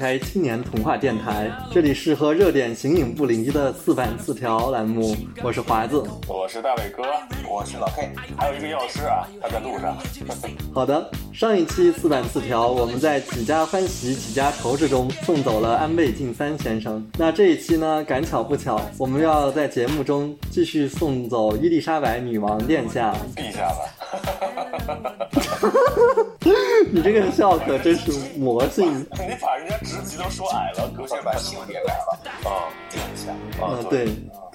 [0.00, 7.02] 打开青年童话电台，这里是和热点形影不离的四板四条栏目，我是华子，我是大伟哥，
[7.46, 9.94] 我是老 K，还有一个药师啊，他在路上。
[10.72, 17.06] 好的，上一期四板四条，我们在几家欢喜几家愁之中送走了安倍晋三先生。
[17.18, 23.14] 那这一期呢，赶巧不巧，我们要在节目中继续送走伊丽莎白女王殿下。
[23.36, 23.99] 陛下吧。
[26.92, 29.06] 你这个笑可真是魔性！
[29.12, 32.18] 你把人家职级都说矮了，可先把姓也改了
[32.50, 33.32] 啊，陛下。
[33.62, 34.08] 嗯，对，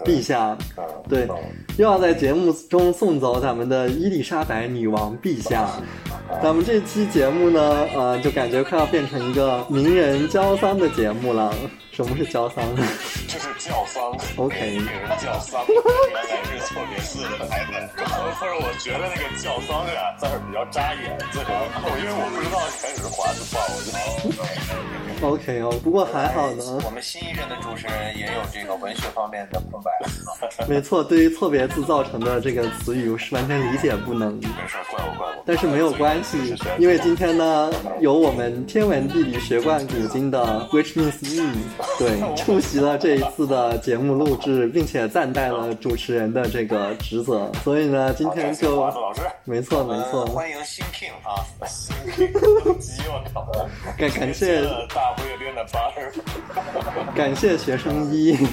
[0.03, 0.57] 陛下，
[1.07, 1.25] 对，
[1.77, 5.69] 又要在节目中送走咱们的伊丽莎白女王陛下。
[6.43, 11.53] 咱们这期节目呢，呃，就感觉快要变成一个名人交丧的节目了。
[11.95, 12.61] 什么是交丧？
[12.75, 14.03] 就是教丧。
[14.35, 14.59] OK。
[14.59, 15.77] 给人教丧，原
[16.13, 17.87] 来是错别字的版本。
[17.95, 18.03] 不
[18.35, 21.55] 是，我觉得那个教丧俩字儿比较扎眼，最后
[21.95, 23.95] 因为我不知道开始是华字报，我就
[25.29, 25.73] OK 哦。
[25.83, 26.81] 不过还好呢。
[26.85, 29.91] 我们新一任的主持人也有这个文学方面的空白。
[30.67, 34.33] 没错，对于错别字造成的这个词语，我是完全理解不能。
[34.35, 35.43] 没事，怪我怪我。
[35.45, 41.53] 但是没有关系，因为今天呢，有我们天文地理学贯古今的 Which means me，
[41.99, 48.85] 对，出席了这一次的节目录制，并且暂代了主持人的这个职责，所以呢，今天就
[49.43, 53.45] 没错没错，欢迎新 king 啊， 新 king 机我靠，
[53.97, 56.11] 感感谢大不列颠的八儿，
[57.15, 58.35] 感谢学生一。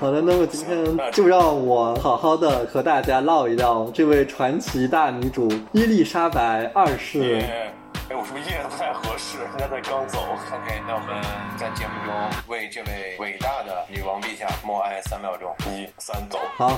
[0.00, 7.40] 好的，那么今天就让我好好的和大家唠一唠这位传奇大女主伊丽莎白二世。
[7.40, 7.72] 哎，
[8.10, 9.33] 我是不是噎的不太合适？
[9.56, 10.18] 人家才刚走。
[10.50, 11.22] OK，那我们
[11.56, 12.12] 在节目中
[12.48, 16.40] 为这位伟大的女王陛下默哀三秒钟，一、三，走。
[16.56, 16.76] 好，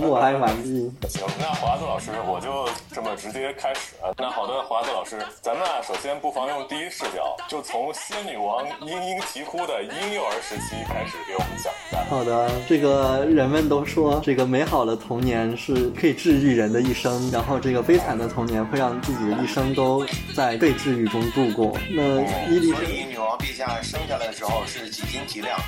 [0.00, 0.90] 默哀完毕。
[1.06, 3.94] 行，那华子老师，我就这么直接开始。
[4.16, 11.70] 那好的，华子老师，咱们啊，首先不妨用第一视角，就从仙女王嘤嘤啼哭的婴幼儿时期开始给我们讲。
[12.08, 20.02] 好的，这个人们都说，这个美好的童年是可以治愈人的一生，然后这个悲惨的童年会让自己的一生都
[20.34, 20.54] 在。
[20.54, 21.76] 被治愈中度过。
[21.90, 22.13] 那
[22.50, 25.64] 伊丽莎白女王陛下生下来的时候是几斤几两的？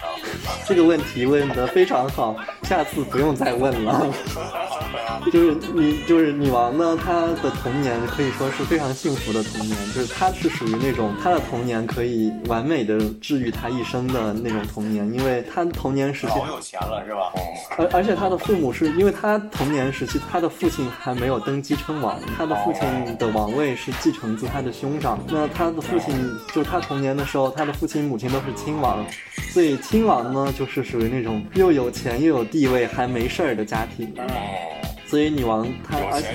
[0.67, 4.07] 这个问题问得非常好，下次不用再问了。
[5.33, 17.33] 就是女，就是女王呢，她的童年可以说是非常幸福的童年，就是她是属于那种她的童年可以完美的治愈她一生的那种童年，因为她童年时期老有钱了是吧？
[17.77, 26.15] 而而且她的父母是因为她童年时期她的父亲还没有登基称王，她的父亲的王位是继承自她的兄长，那她的父亲
[26.53, 29.05] 就是他童年的时候，他的父亲母亲都是亲王，
[29.51, 34.15] 所以亲王呢就是属于那种又有钱又有地位还没事儿的家庭。
[35.07, 36.29] 所以女王她，而且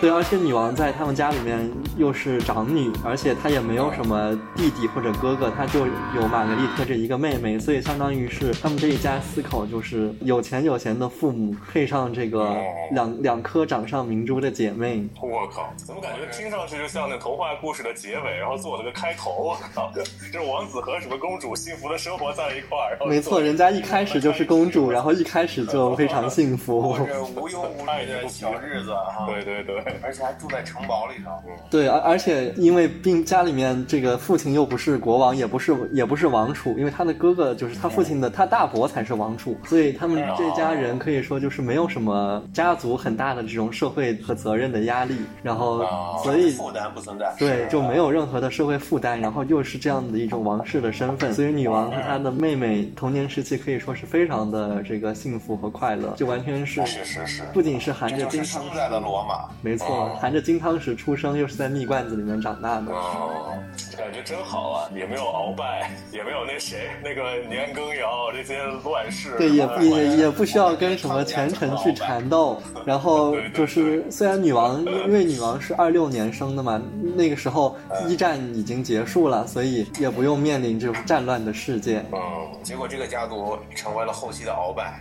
[0.00, 12.56] 对，而且女王在他们家里面又是长女，而且她也没有什么弟弟或者哥哥，她就有玛格丽特这一个妹妹，所以相当于是他们这一家四口就是有钱有闲的父母，配上这个
[12.90, 15.06] 两两颗掌上明珠的姐妹。
[15.20, 19.30] 我靠，怎么感觉听上去就像那童话故事的结尾，然后做了个开头？
[19.30, 19.92] 我靠，
[20.32, 22.98] 这王子和什么公主幸福的生活在一块儿？
[23.06, 26.96] 没错，人家一开始就是公主，然后一开始就非常幸福，
[27.36, 28.15] 无忧无虑。
[28.28, 31.30] 小日子哈，对对对，而且还住在城堡里头。
[31.70, 45.84] 对，而而且因为并家里面这个父亲又不是国王，也不是也不是王储，因为他的哥哥就是他父亲的他大伯才是王储，所以他们这家人可以说就是没有什么家族很大的这种社会和责任的压力，然后
[46.22, 58.42] 所以负担不存在，对，就没有任何的社会负担，然后又是这样的一种王室的身份，所以女王和她的妹妹童年时期可以说是非常的这个幸福和快乐，就完全是是是是，不仅是含着金。
[58.44, 62.92] 汤在的罗马，没错，含着金汤匙出生，又是在蜜罐子里面长大的。
[62.92, 63.54] 哦，
[63.96, 64.88] 感觉真好啊！
[64.94, 69.30] 也没有鳌拜， 也没有那谁，那个年羹尧这些乱世。
[69.36, 72.62] 对，也也也不需要跟什么权臣去缠斗。
[72.86, 76.80] 然后就是，虽然女王因为女王是二六年生的嘛，
[77.16, 77.76] 那个时候
[78.08, 82.04] 一战已经结束了，所以也不用面临这种战乱的世界。
[82.12, 82.18] 嗯，
[82.62, 85.00] 结果这个家族成为了后期的鳌拜。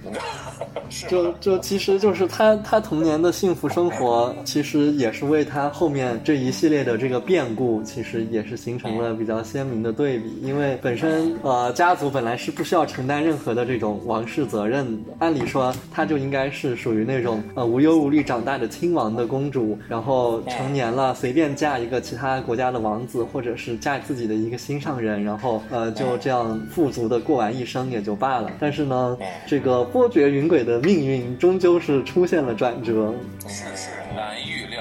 [1.08, 3.36] 就就其实就是他他童年的。
[3.36, 10.30] 幸福生活其实也是为他后面这一系列的这个变故，其实也是形成了比较鲜明的对比。
[10.42, 28.52] 因为本身呃家族本来是不需要承担任何的这种王室责任的，按理说她就应该是属于那种呃无忧无虑长大的亲王的公主，然后成年了随便嫁一个其他国家的王子，或者是嫁自己的一个心上人，然后呃就这样富足的过完一生也就罢了。
[28.60, 29.18] 但是呢，
[29.48, 33.14] 这个波谲云诡的命运终究是出现了转折。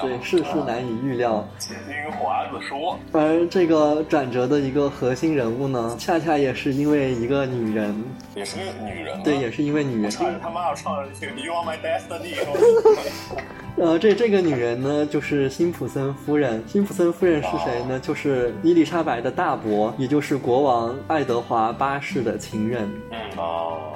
[0.07, 1.47] 对，世事难以预料。
[1.59, 2.97] 且听华子说。
[3.11, 7.95] 而这个转折的一个核心人物呢，恰恰也是因为一个女人，
[8.35, 9.21] 也是个女人。
[9.23, 10.09] 对，也是因为女人。
[10.09, 12.35] 差点他妈要唱这个《You Are My Destiny》。
[13.77, 16.63] 呃，这这个女人呢，就是辛普森夫人。
[16.65, 17.99] 辛普森夫人是谁呢？
[17.99, 22.89] 就是伊丽莎白的大伯，也就是国王爱德华八世的情人。
[23.11, 23.91] 嗯哦。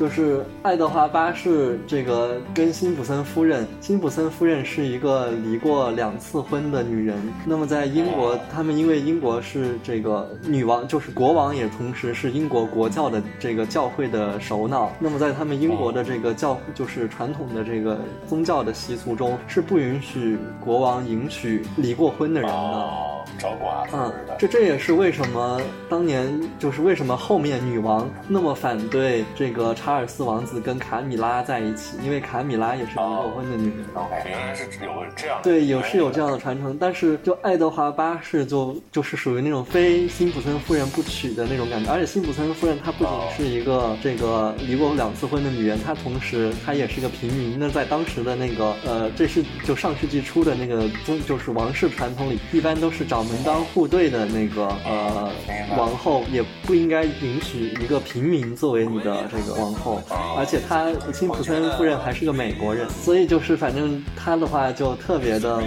[0.00, 7.20] 就是爱德华八世这个跟辛普森夫人，辛普森夫人是一个离过两次婚的女人。
[7.44, 14.90] 那么在英国，他们因为英国是这个女王，就是国王也同时是英国国教的这个教会的首脑。
[14.98, 23.19] 那么在他们英国的这个教，就是传统的这个宗教的习俗中，是不允许国王迎娶离过婚的人的。
[23.38, 26.28] 找寡妇嗯，这这也是为什么当年
[26.58, 33.86] 就是为什么后面女王那么反对这个查尔斯王子跟卡米拉在一起，因为卡米拉也是离过婚的女人。
[34.26, 47.58] 原来是有这样对，有是有这样的传承，但是就爱德华八世就就是属于那种非辛普森夫人不娶的那种感觉，而且辛普森夫人她不仅是一个这个离过两次婚的女人，她同时她也是个平民。
[47.58, 53.19] 那在当时的那个呃，这是就上世纪初的那个宗就是王室传统里，一般都是找。
[53.22, 55.30] 门当户对的那个呃
[55.76, 60.00] 王后也不应该允许一个平民作为你的这个王后，
[60.36, 65.62] 而且她辛普森夫人还是个美国人，所以就是反正她的话就特别的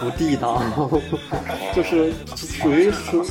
[0.00, 0.62] 不地道，
[1.74, 3.24] 就是属于属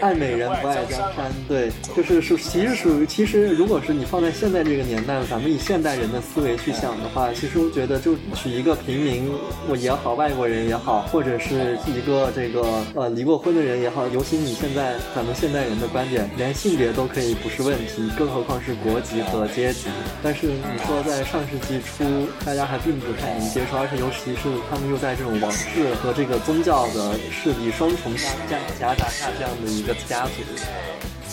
[0.00, 9.30] 爱美人不爱江山，对，就是属其实属于其实如果是你放在现在这个年代，咱们以现代人的思维去想的话，其实我觉得就娶一个平民
[9.66, 12.62] 我也好，外国人也好，或者是一个这个
[12.94, 13.14] 呃。
[13.14, 19.86] 离过婚的人也好，尤其你现在咱们现代人的观点，连性别都可以不是问题，更何况是国籍和阶级。
[20.20, 30.42] 但是你说在上世纪初，大家还并不太能接受，而且尤其是他们又在这种王室和这个宗教的势力双重夹夹杂下这样的一个家族。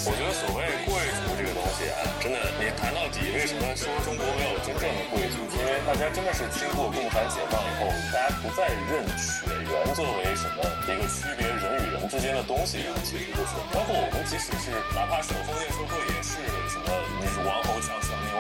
[0.04, 5.46] 我觉得所谓贵族这个东西啊，真的，你谈到底，为什么说中国没有真正的贵族？
[5.54, 12.02] 因为大家真的是经过共产解放以后，大家不再认血缘作为什么一个区别人与人。
[12.10, 16.90] 之间的东西啊，其实就是，包括我们即使是哪怕是有封建社会，也是什么
[17.22, 17.94] 你是王侯将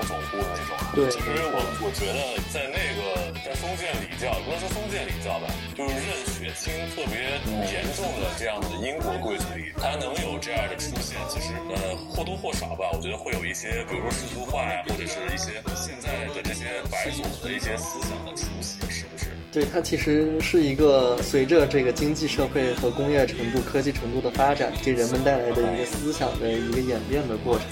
[0.03, 0.71] 种乎的那种。
[0.93, 7.39] 对，其实我我觉得在那个在封建礼教，不能说封建礼教吧，就是认血亲特别
[7.71, 19.07] 严重的这样的英国贵族里，它能有这样的出现，其实呃或多或少吧，我觉得会有一些，比如说世俗化呀，或者是一些现在的这些白种的一些思想的出现。
[19.51, 27.65] 对它其实是一个随着这个经济社会和工业程度、科技程度的发展，给人们带来的一个思想的一个演变的过程。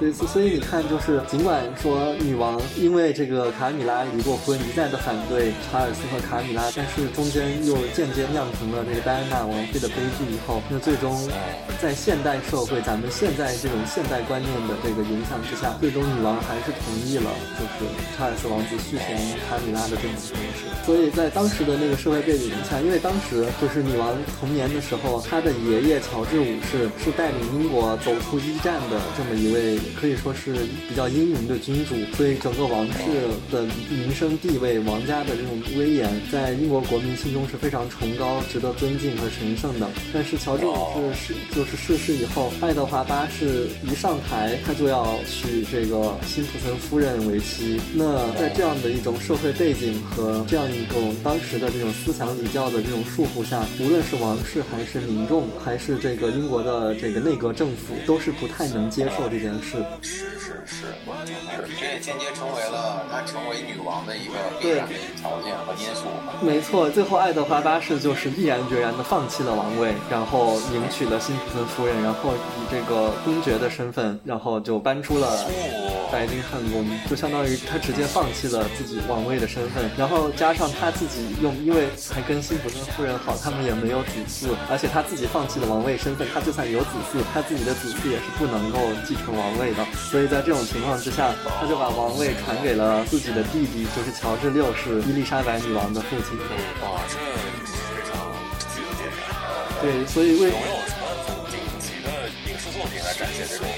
[0.00, 11.14] 对，所以你看，就是尽管说女王因为这个卡米拉离过婚，一再的反对查尔斯和卡米拉，但是中间又间接酿成了这个戴安娜王妃的悲剧以后，那最终
[11.80, 17.86] 在现代社会，咱们现在这种现代观念的这个影响之下，最终女王还是同意了，就是
[18.16, 19.14] 查尔斯王子续弦
[19.46, 20.11] 卡米拉的这种。
[20.84, 29.78] 所以在当时的那个社会背景下，因为当时就是女王童年的时候，她的爷爷乔治五世是带领英国走出一战的这么一位。
[30.00, 30.52] 可以说是
[30.88, 32.98] 比较英明的君主，所以整个王室
[33.50, 39.88] 的名声地位、王家的这种威严，在英国国民心中是非常崇高、值得尊敬和神圣的。
[40.12, 40.74] 但是乔治五
[41.14, 47.80] 世是就是逝世以后，爱德华八世一上台，他就要娶这个辛普森夫人为妻。
[47.94, 59.84] 那在这样的一种社会背景和这样一种当时的这种思想礼教的这种束缚下，无论是王室还是民众，还是这个英国的这个内阁政府，都是不太能接受这件事。
[60.02, 60.86] 是是是，
[61.78, 66.06] 这也间接成为了她成为女王的一个必然的条件和因素。
[66.44, 75.46] 没错，最后爱德华八世就是毅然决然的放弃了王位，然后迎娶了辛普森夫人，然后以这个公爵的身份，然后就搬出了
[76.10, 89.84] 白金汉宫，就相当于他直接放弃了自己王位的身份，然后加上他自己用，因为还跟辛普森夫人好，他们也没有子嗣，而且他自己放弃了王位身份，他就算有子嗣，他自己的子嗣也是不能够继承王位的。
[90.10, 96.38] 所以在这种情况之下，他就把王位传给了自己的弟弟，就是乔治六世伊丽莎白女王的父亲。
[96.80, 97.14] 哇，这
[97.76, 99.36] 非常有电影感。
[99.82, 101.04] 对，所以为有没有什么
[101.52, 102.08] 顶级的
[102.48, 103.68] 影视作品来展现这种，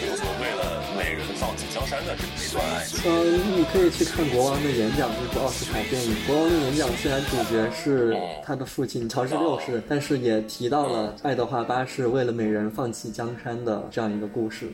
[1.36, 3.00] 放弃江山的这一段爱情。
[3.06, 14.68] 嗯，你可以去看《国王的演讲》这部奥斯卡电影，《国王的演讲》虽然主角是他的父亲乔治六世，但是也提到了爱德华八世为了美人放弃江山的这样一个故事。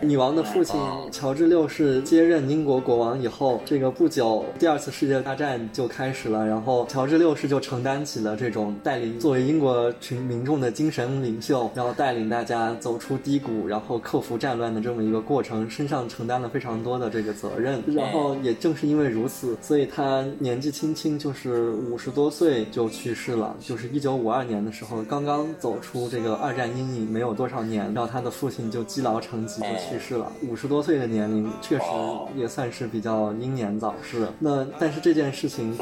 [0.00, 0.80] 女王的父亲
[1.10, 17.82] 乔治六世接任英国国王以后，这个不久第二次世界大战就开始了，然后乔治六世就承担起了这种带领作为英国群民众的精神领袖，然后带领大家走出低谷，然后克服战乱的这么一个过程是，身上承担了非常多的这个责任。
[17.88, 30.30] 然后也正是因为如此，所以他年纪轻轻就是五十多岁就去世了，就是一九五二年的时候，刚刚走出这个二战阴影没有多少年，然后他的父亲就积劳成疾就去世了。
[30.48, 31.84] 五十多岁的年龄确实
[32.36, 34.28] 也算是比较英年早逝。
[34.38, 35.76] 那但是这件事情，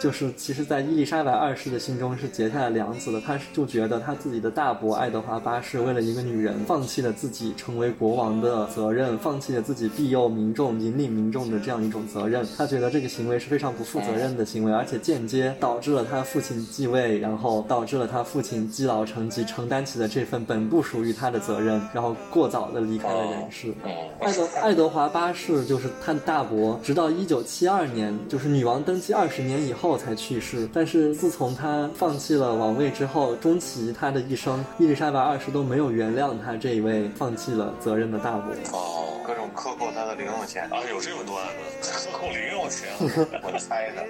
[0.00, 3.20] 就是其实，在伊丽莎白二世的心中是结下了梁子的。
[3.20, 12.46] 他就觉得他自己的大伯爱德华八世为了一个女人，放弃了自己成为国王的责任，放弃了自己庇佑民众、引领民众的这样一种责任。
[12.58, 23.72] 他觉得这个行为是非常不负责任的行为，而且间接导致了他父亲继位，然后导致了他父亲积劳成疾，承担起了这份本不属于他的责任，然后过早的离开了人世。
[24.20, 30.68] 爱德爱德华八世就是他的大伯，直到一九七二年，就是女王登基二十年以后才去世。
[30.72, 38.52] 但是自从他放弃了王位之后，终其他的一生，伊丽莎白二世都没有原谅他这一位放弃了责任的大伯。
[38.72, 40.64] 哦，各种克扣他的零用钱。
[40.64, 41.46] 啊，有这么多案
[41.80, 42.88] 子，克扣零用钱，
[43.46, 44.04] 我猜的，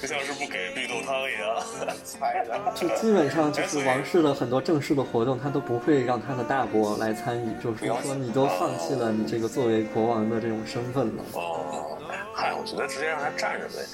[0.00, 1.96] 就 像是不给绿豆汤一样。
[2.04, 2.56] 猜的。
[2.76, 11.24] 就基本上就是王室的很多正式的活动，他都不会让他的大伯来参与，就是说你都放弃了你这个作为国王的这种身份了。
[11.32, 11.98] 哦，
[12.32, 13.84] 嗨，我觉得直接让他站着呗，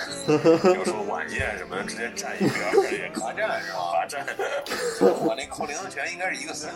[0.63, 2.55] 比如说晚宴什么的，直接站一边
[2.93, 3.79] 也罚站是吧？
[3.93, 4.27] 罚站。
[5.01, 6.73] 我那扣零用钱应该是一个思路。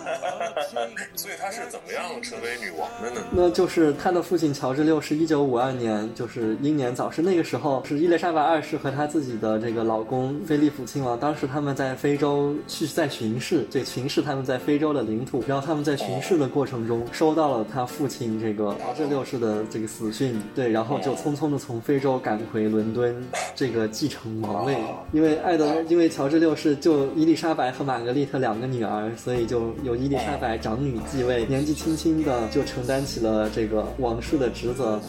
[1.14, 3.26] 所以他是怎么样成为女王的呢？
[3.30, 7.22] 那就是他的父亲乔治六世，一九五二年就是英年早逝。
[7.22, 15.44] 那个时候是伊丽莎白二世和她自己的这个老公菲利普亲王，当时他们在非洲去在巡视，对巡视他们在非洲的领土。
[15.46, 23.22] 然后他们在巡视的过程中收到了他父亲这个乔治六世的这个死讯，对，然后就匆匆的从非洲赶回伦敦，
[23.54, 24.76] 这个继承王位。
[25.12, 35.00] 因为爱德，因为乔治六世就伊丽莎白和玛格丽特两个女儿，所以就由伊丽莎白长女继位，年纪轻轻的就承担起了这个王室的职责。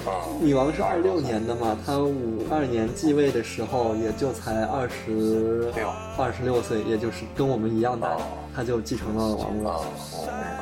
[0.41, 8.17] 女王是二六年的嘛，她五二年继位的时候也就才二十六二十六岁，也就是跟我们一样大，
[8.55, 9.71] 她就继承了王位。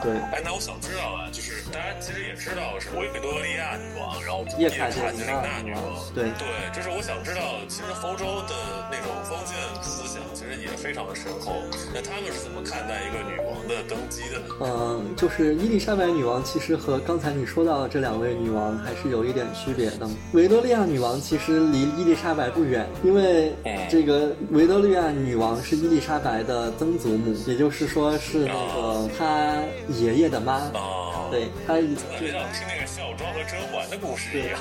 [0.01, 6.13] 对，哎，那我想知道啊，就是大家其实也知道是维多利亚女王，然后叶卡捷琳娜女王。
[6.13, 8.55] 对对，这是我想知道，其实欧洲的
[8.89, 10.21] 那种封建思想
[10.57, 11.53] 也非常的深厚。
[11.93, 14.45] 那他们是怎么看待一个女王的登基的呢？
[14.61, 20.09] 嗯，就是伊丽莎白女王，其实和刚才你说到的这两位女王还是有一点区别的。
[20.33, 23.53] 维多利亚女王其实离伊丽莎白不远，因为
[23.89, 29.55] 这个维多利亚女王是伊丽莎白的曾祖母，也就是说是那个她
[29.89, 30.59] 爷爷的妈。
[30.73, 31.83] 哦，对，她感
[32.19, 34.59] 觉像听那个孝庄和甄嬛的故事一样。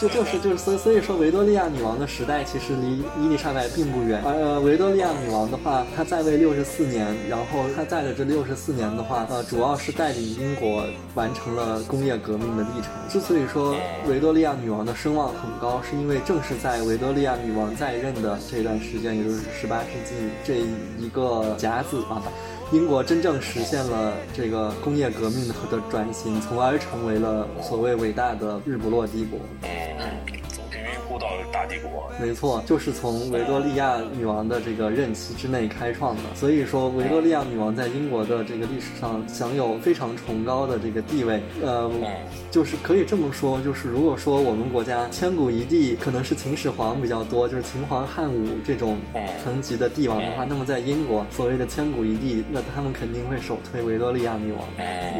[0.00, 4.22] 就就是就是所所以说维多利亚女王的时代其实离伊丽莎白并不远。
[4.24, 12.90] 呃维多利亚女王的话，她在位六十四年，然后她在的这六十四年的话，呃主要是带领英国完成了工业革命的历程。
[13.08, 13.76] 之所以说
[14.06, 20.14] 维多利亚女王的声望很高，是因为正是在维多利亚女王在任的这段时间，也就是十八世纪
[20.44, 20.58] 这
[21.02, 22.22] 一个甲子啊。
[22.70, 25.54] 英国真正实现了这个工业革命的
[25.90, 29.40] 转型，从而成为了所谓伟大的日不落帝国。
[31.68, 32.10] 帝国。
[32.20, 36.22] 没错，就是从维多利亚女王的这个任期之内开创的。
[36.34, 41.40] 所以说，维多利亚女王在英国的这个历史上享有非常崇高的这个地位。
[41.62, 41.90] 呃，
[42.50, 48.96] 就是可以这么说，就是如果说我们国家千古一帝可能是秦始皇比较多，就是秦皇汉武这种
[49.44, 54.60] 层级的帝王的话，那么在英国所谓的千古一帝，那他们肯定会首推维多利亚女王。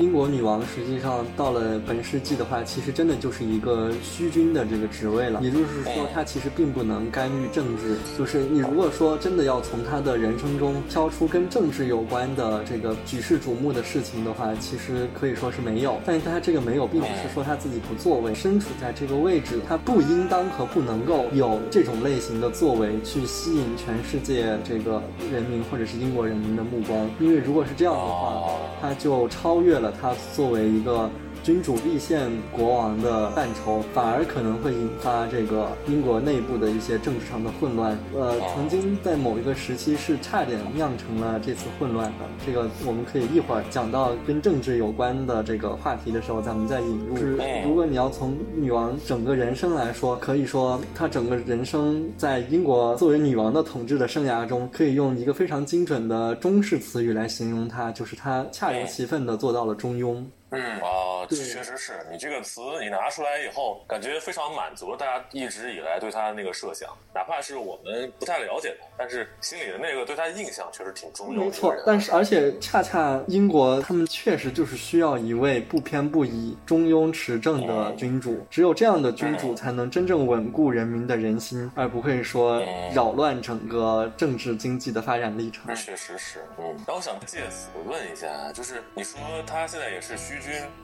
[0.01, 7.97] 英国女王实际上到了本世纪的话，其实真的就是一个虚君的这个职位了，也就是说，她其实并不能干预政治。
[8.17, 16.01] 就是你如果说真的要从他的人生中挑出跟政治有关的这个举世瞩目的事情的话，其实可以说是没有。
[16.05, 25.03] 但是他这个没有，并不是说他自己不作为，身处在这个位置，他不应当和不能够有这种类型的作为去吸引全世界这个
[25.33, 27.11] 人民或者是英国人民的目光。
[27.21, 28.43] 因为如果是这样的话，
[28.81, 31.11] 他就超越了他作为一个。
[31.49, 37.99] 君主立宪国王的范畴，反而可能会引发这个英国内部的一些政治上的混乱。
[38.15, 42.27] 呃，曾经在某一个时期是差点酿成了这次混乱的。
[42.45, 47.17] 这个我们可以一会儿讲到跟政治有关的这个话题的时候，咱们再引入。
[47.17, 60.23] 是如果你要从女王整个人生来说，可以说她整个人生在英国作为女王的统治的生涯中，可以用一个非常精准的中式词语来形容她，就是她恰如其分的做到了中庸。
[60.51, 71.45] 嗯啊，确实是你这个词你拿出来以后，感觉非常满足了大家一直以来对他的那个设想，哪怕是我们不太了解他，但是心里的那个对他的印象确实挺中庸。
[71.45, 82.63] 没错，但是而且恰恰英国他们确实就是需要一位不偏不倚、中庸持政的君主，只有这样的君主才能真正稳固人民的人心，而不会说
[82.95, 85.75] 扰乱整个政治经济的发展历程。
[85.75, 86.65] 确实是，嗯。
[86.87, 90.17] 然后我想借此问一下，就是你说他现在也是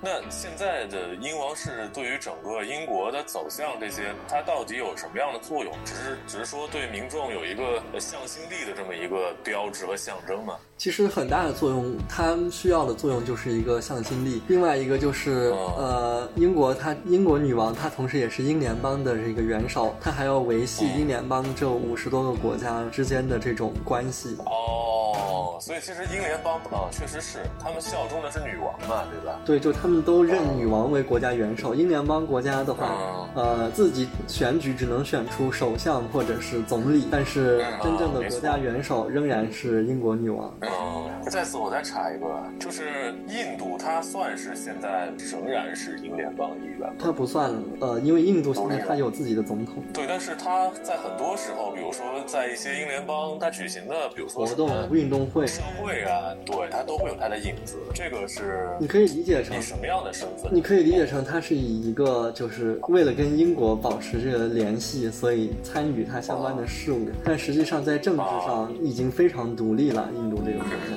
[0.01, 5.73] 那现在的英王室对于整个英国的走向这些，它到底有什么样的作用？
[5.85, 10.57] 只是只是说对民众有一个向心力的这么一个标志和象征吗？
[10.77, 14.43] 其实很大的作用，它需要的作用就是一个向心力。
[14.49, 24.37] 另外一个就是，呃，英国它英国女王她同时也是英联邦的这个元首，她还要维系英联邦这五十多个国家之间的这种关系。
[24.47, 29.41] 哦，所以其实英联邦啊，确实是他们效忠的是女王嘛，对吧？
[29.45, 31.75] 对，就他们都认女王为国家元首。
[31.75, 40.49] 英联邦国家的话，呃，自己选举只能选出首相或者是总理，但是真正的国家元首仍然是英国女王。
[40.63, 46.95] 哦，在此我再插一个，就是印度，它算是现在仍然是英联邦一员吗？
[46.99, 49.83] 它不算，呃，因为印度现在它有自己的总统。
[49.93, 57.77] 对，但是它在很多时候，比如说在一些英联邦它举行的，比如说活动、运动会、社会啊，对，它都会有它的影子。
[57.93, 60.55] 这个是你可以理解成什么样的身份？
[60.55, 67.09] 你可以理解成他是以一个就是为了跟英国保持这个联系，所以参与它相关的事务。
[67.25, 70.53] 但实际上在政治上已经非常独立了，印度这。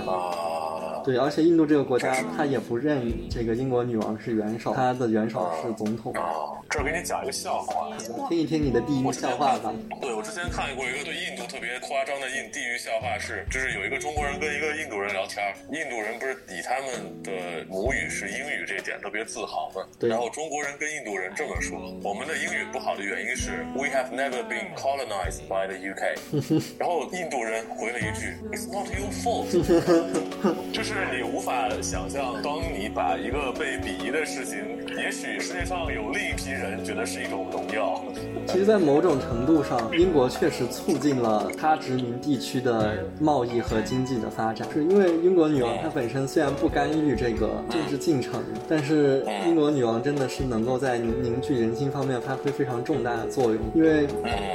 [0.10, 0.57] 啊，
[1.08, 6.14] 对，而且印度这个国家，他也不认这个英国女王是元首，他的元首是总统。
[6.70, 7.88] 这儿给你讲一个笑话，
[8.28, 9.74] 听一听你的地狱笑话吧。
[10.02, 17.32] 对，我之前看过一个对印度特别夸张的印地狱笑话，是就是有一个中国人跟一个印度人聊天，印度人不是以他们的
[17.70, 19.88] 母语是英语这一点特别自豪吗？
[19.98, 20.10] 对。
[20.10, 26.20] 然后中国人跟印度人这么说：我们的英语不好的原因是 We have never been colonized by the UK。
[26.78, 29.48] 然后印度人回了一句：It's not your fault。
[30.76, 34.58] 就是是你无法想象，当你把一个被鄙夷的事情，
[34.98, 36.48] 也许世界上有另一批。
[36.58, 38.02] 人觉得是一种荣耀。
[38.48, 44.68] 其实，在某种程度上，英国确实促进了它殖民地区的贸易和经济的发展。
[44.74, 53.58] 是因为英国女王她本身虽然不干预这个政治进程，但是英国女王真的是能够在凝聚人心方面发挥非常重大的作用。
[53.76, 54.08] 因为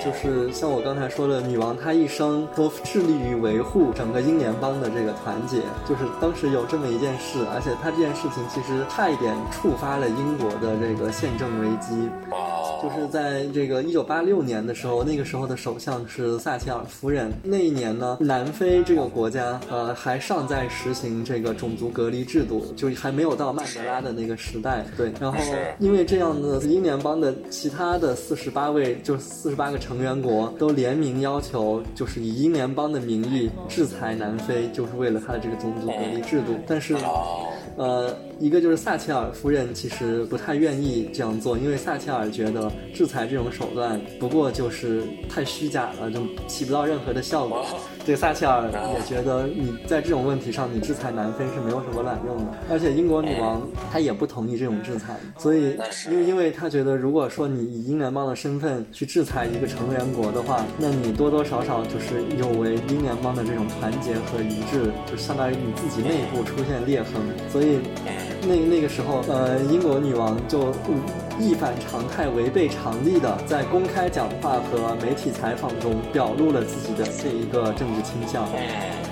[0.04, 5.58] 就是像我刚才说的，女王她一生都致力于维护整个英联邦的这个团结。
[5.86, 12.08] 就是当时有这么一件事，而且他这件事情其实差一点触发了英国的这个宪政危机。
[12.82, 17.32] 就是在这个一九八六年的时候，那个时候的首相是撒切尔夫人。
[17.44, 24.84] 那一年呢，南非这个国家呃还尚在实行这个种族隔离制度，就还没有到曼德拉的那个时代。
[24.96, 25.38] 对，然后
[25.78, 36.58] 因为这样的英联邦的其他的四十八位，就四十八个成员国都联名要求，就是以英联邦的名义制裁南非，就是为了他的这个种族隔离制度。
[36.66, 36.96] 但是。
[37.74, 47.64] 呃，一个就是撒切尔夫人其实不太愿意这样做，因为撒切尔觉得制裁这种手段不过就是太虚假了，就起不到任何的效果。
[48.04, 52.52] 这个撒切尔也觉得你在这种问题上，你制裁南非是没有什么卵用的。
[52.70, 53.62] 而且英国女王
[53.92, 55.76] 她也不同意这种制裁，所以
[56.10, 67.12] 因为因为她觉得，如果说你以英联邦的身份去制裁一个成员国的话，那你多多少少就是有违英联邦的这种团结和一致，就相当于你自己内部出现裂痕。
[67.50, 67.78] 所以
[68.42, 70.72] 那那个时候，呃，英国女王就。
[71.38, 78.46] 一反常态、违背常理的，在公开讲话和媒体采访中表露了自己的这一个政治倾向。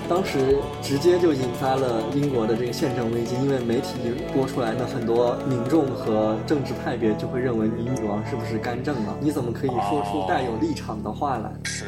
[0.09, 3.93] 当时直接就引发了英国的这个宪政危机，因为媒体
[4.33, 9.17] 播出来呢很多民众和政治派别就会认为你女王是不是干政了？
[9.21, 11.51] 你怎么可以说出带有立场的话来？
[11.63, 11.85] 是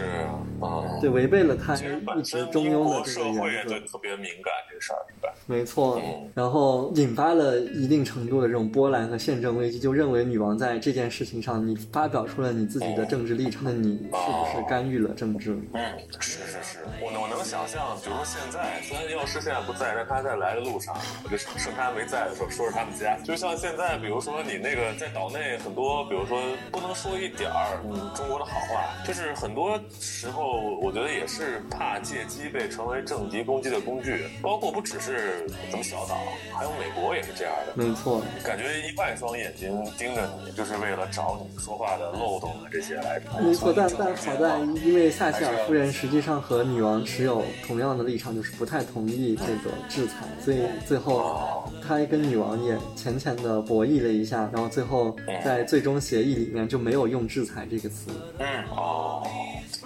[0.62, 3.74] 啊，对，违背了他一直中庸的这个原则。
[3.82, 5.34] 特别敏感这事儿，明白？
[5.46, 6.02] 没错，
[6.34, 15.52] 然后引发了一定程度的这种波澜和宪政危机，就认为女王在这件事情上，你发表出了你自己的政治立场，那你是不是干预了政治？
[15.74, 15.84] 嗯，
[16.20, 20.96] 是是是，我我能想象，就如说现在，虽然药师现在不在，但他在来的路上，
[21.30, 23.18] 就趁他没在的时候，说是他们家。
[23.24, 26.40] 就像现在，比如说你那个在岛内很多，比如说
[26.72, 34.26] 不能说一点儿嗯中国的好话，就是很多时候我觉得也是怕借机被成为政敌攻击的工具。
[34.42, 36.18] 包括不只是咱们小岛，
[36.56, 37.74] 还有美国也是这样的。
[37.76, 43.26] 没错，感觉一万双眼睛盯着你，就是为了找你说话的漏洞啊这些来着。
[43.42, 58.12] 没错，但但好在因为撒切尔夫人实际上和女王持有同样的立场，就是不太同意这个制裁，所以最后他跟女王也浅浅的博弈了一下，然后最后在最终协议里面就没有用制裁这个词。
[58.40, 59.24] 嗯哦。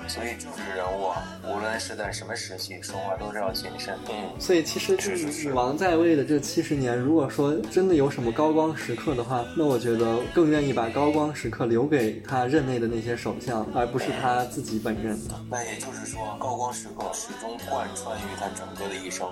[0.07, 3.93] 所以政治人物啊，无论是在什么时期，说话都是要谨慎。
[4.09, 4.95] 嗯，所以其实
[5.43, 15.19] 女王在位的这七十年，如果说真的有什么高光时刻的话，那我觉得更愿意把高光时刻留给他任内的那些首相，而不是他自己本人。
[15.49, 19.27] 那也就是说，高光时刻始终贯穿于他整个的一生。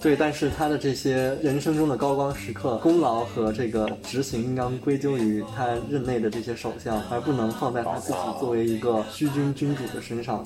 [0.00, 10.00] 对，但是他的这些人生中的高光时刻，功劳和这个执行应当归咎于他任内的这些首相，而不能放在他自己作为一个虚君君主的。
[10.06, 10.44] 身上，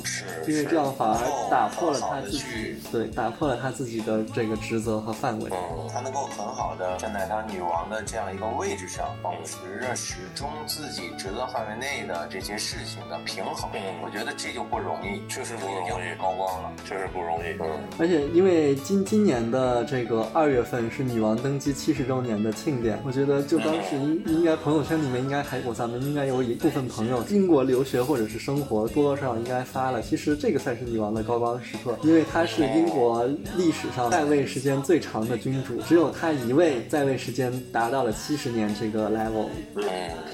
[0.49, 2.43] 因为这样反而打破了他自己，
[2.91, 5.51] 对，打破了他自己的这个职责和范围。
[5.93, 13.69] 他能够很好的站在他女王的这样一个位置上，保持着始终自己职责范围内的这些事情的平衡。
[14.03, 17.50] 我觉得这就不容易，确实不容易，高光了，确实不容易。
[17.61, 17.67] 嗯，
[17.99, 29.61] 而且因为今今年的这个二月份是女王登基七十周年的庆典，我觉得就当时应应该朋友圈里面应该还我咱们应该有一部分朋友英国留学或者是生活，多多少少应该。
[29.71, 33.25] 发了，其实这个才是女王的高光时刻，因为她是英国
[33.57, 39.47] 历史上在位时间最长的君主，只有她一位在位时间达到了七十年这个 level。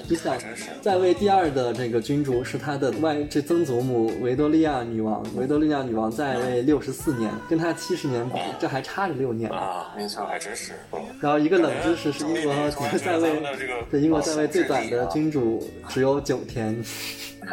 [0.09, 0.35] 你想，
[0.81, 10.73] 在位第二的这个君主是她的外这曾祖母维多利亚女王，维多利亚女王在位六十四年，跟他七十年比，这还差着六年啊，没错，还真是。
[11.21, 12.55] 然后一个冷知识是英国
[12.99, 13.43] 在位，
[13.91, 16.83] 对英国在位最短的君主只有九天。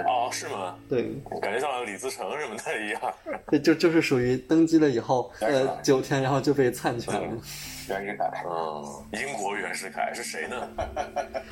[0.07, 0.75] 哦，是吗？
[0.89, 1.03] 对，
[1.41, 3.01] 感觉像李自成什么的一样。
[3.49, 7.27] 对，就就是属于登基了以后， 呃，九天然后就被篡权了。
[7.89, 8.83] 袁世凯，嗯，
[9.19, 10.69] 英国袁世凯是谁呢？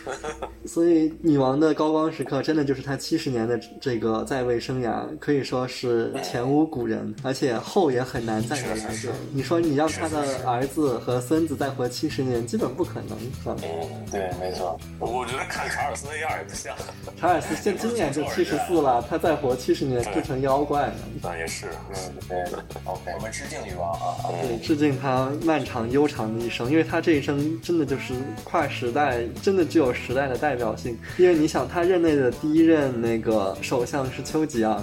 [0.65, 9.11] 所以女王的高光时刻，真的就是她七十年的这个在位生涯，可以说是前无古人，而且后也很难再有来者。
[9.33, 13.55] 你说你让她的儿子和孙子再活七十年，基本不可能，是吧？
[13.63, 14.79] 嗯，对，没错。
[14.99, 16.75] 我觉得看查尔斯那样也不像。
[17.17, 20.93] 查尔斯现今年就 七十四了，他再活七十年就成妖怪了。
[21.21, 22.37] 那也是，嗯，对。
[22.85, 24.15] OK，我们致敬女王啊！
[24.41, 26.20] 对，致敬她漫长悠长。
[26.27, 30.97] 的一生，因为他这一生真的就是跨时代，真的具有时代的代表性。
[31.17, 34.81] 因为你想，他任内的第一任那个首相是丘吉尔。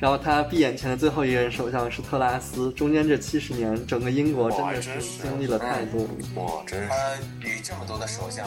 [0.00, 6.00] 然后他闭眼前的最后一任首相是特拉斯，中间这七十年，整个英国真的是经历了太多。
[6.36, 6.88] 哇，真是！
[6.88, 6.96] 他
[7.40, 8.46] 与这么多的首相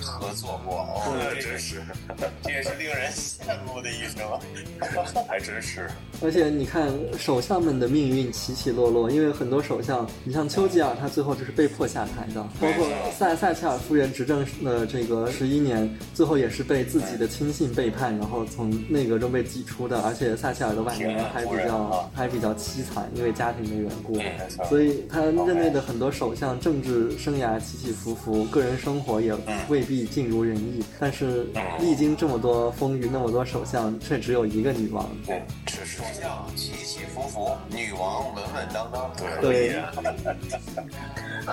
[0.00, 1.82] 合作过，哦，真是，
[2.44, 5.90] 这也是令人羡慕的一生，还真是。
[6.22, 6.88] 而且你看，
[7.18, 12.86] 首相们的命运起起落落，因为很多首相，你像丘吉尔，他最后就是被迫下台的；包括
[13.18, 20.00] 塞塞切尔夫人执政的这个十一年，最后也是被自己的亲信背叛，然后从内阁中被挤出的。
[20.02, 20.67] 而且塞切尔。
[20.74, 24.18] 的晚年还比较还比较凄惨，因为家庭的缘故，
[24.68, 29.34] 所以他任内的很多首相政治生涯起起伏伏，个人生活也
[29.68, 30.84] 未必尽如人意。
[30.98, 31.46] 但是
[31.80, 35.08] 历经这么多风雨，那么多首相，却只有一个女王。
[35.26, 39.10] 对，首相起起伏伏，女王稳稳当当。
[39.40, 39.78] 对。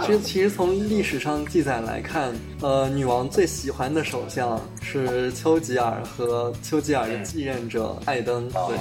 [0.05, 8.49] 其实，其实从历史上记载来看，呃，女王最喜欢的首相是丘吉尔和丘吉尔的继任者艾登。
[8.49, 8.77] 对。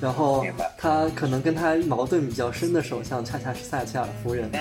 [0.00, 0.44] 然后，
[0.76, 4.50] 他可能跟他矛盾比较深的首相，恰恰是撒切尔夫人。
[4.50, 4.60] 对。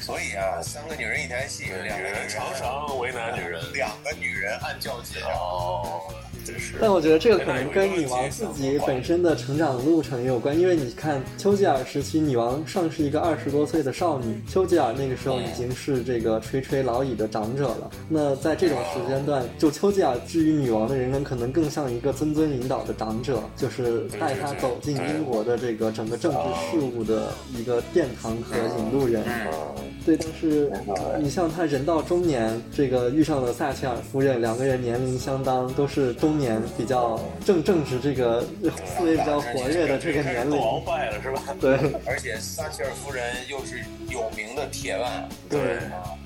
[0.00, 5.20] 所以啊，三个女人一台戏，两个人常常为难女人，两个女人暗叫姐。
[5.20, 6.00] 哦。
[6.44, 17.90] 真是但我觉得这个可能跟女王自己本身的成长路程也有关，因为你看丘吉尔时期，女王尚是一个二十多岁的少女，丘吉尔那个时候已经是这个垂垂老矣的长者了。
[18.10, 26.38] 那在这种时间段，就丘吉尔至于女王的人生，可能更像一个谆谆引导的长者，就是带他走进英国的这个整个政治
[26.70, 29.22] 事务的一个殿堂和引路人。
[30.04, 30.70] 对，但是
[31.18, 38.42] 你像他人到中年，这个遇上了撒切尔夫人，两个人年龄相当，都是中年，比较正正值这个
[38.84, 41.42] 思维比较活跃的这个年龄，王坏了是吧？
[41.58, 45.78] 对，而且撒切尔夫人又是有名的铁腕，对，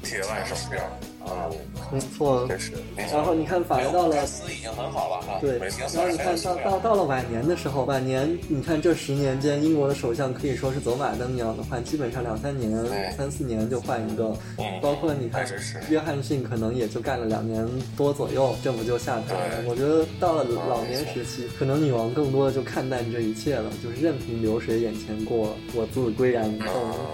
[0.03, 0.81] 铁腕手表。
[1.31, 1.57] 嗯，
[1.93, 2.47] 没错。
[2.49, 2.73] 真是。
[2.97, 4.17] 然后你看，反而到了
[4.49, 5.39] 已经很好了啊。
[5.41, 5.59] 对，
[5.95, 12.73] 然后你看到到到了晚年的时候，晚年你看这十年间，英国的首相可以说是走马灯一样的换，基本上两三年、
[13.17, 14.35] 三四年就换一个。
[14.81, 15.47] 包括你看，
[15.89, 19.65] 约翰逊可能也就干了两年多左右，政府就下台了。
[19.67, 26.69] 我觉得到了老年时期，可能女王更多的就看淡这一切了，就是任凭流水眼前过，我自归然无动。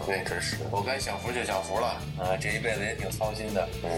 [0.07, 1.87] 对，真是，我该享福就享福了
[2.19, 2.37] 啊！
[2.41, 3.69] 这一辈子也挺操心的。
[3.83, 3.91] 嗯，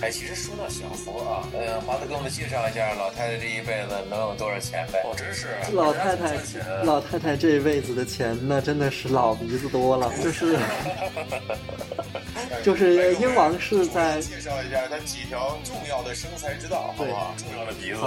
[0.00, 5.00] 哎，其实说到享福啊，呃，华子给我们介绍一下老太太这一辈子能有多少钱呗？
[5.04, 6.36] 哦，真是，老太太，
[6.84, 10.58] 老太太这一辈子的钱，那真的是老鼻子多了，就是，
[12.62, 17.34] 就是英王室在介绍一下他几条重要的生财之道，好不好？
[17.36, 18.00] 重要的鼻子，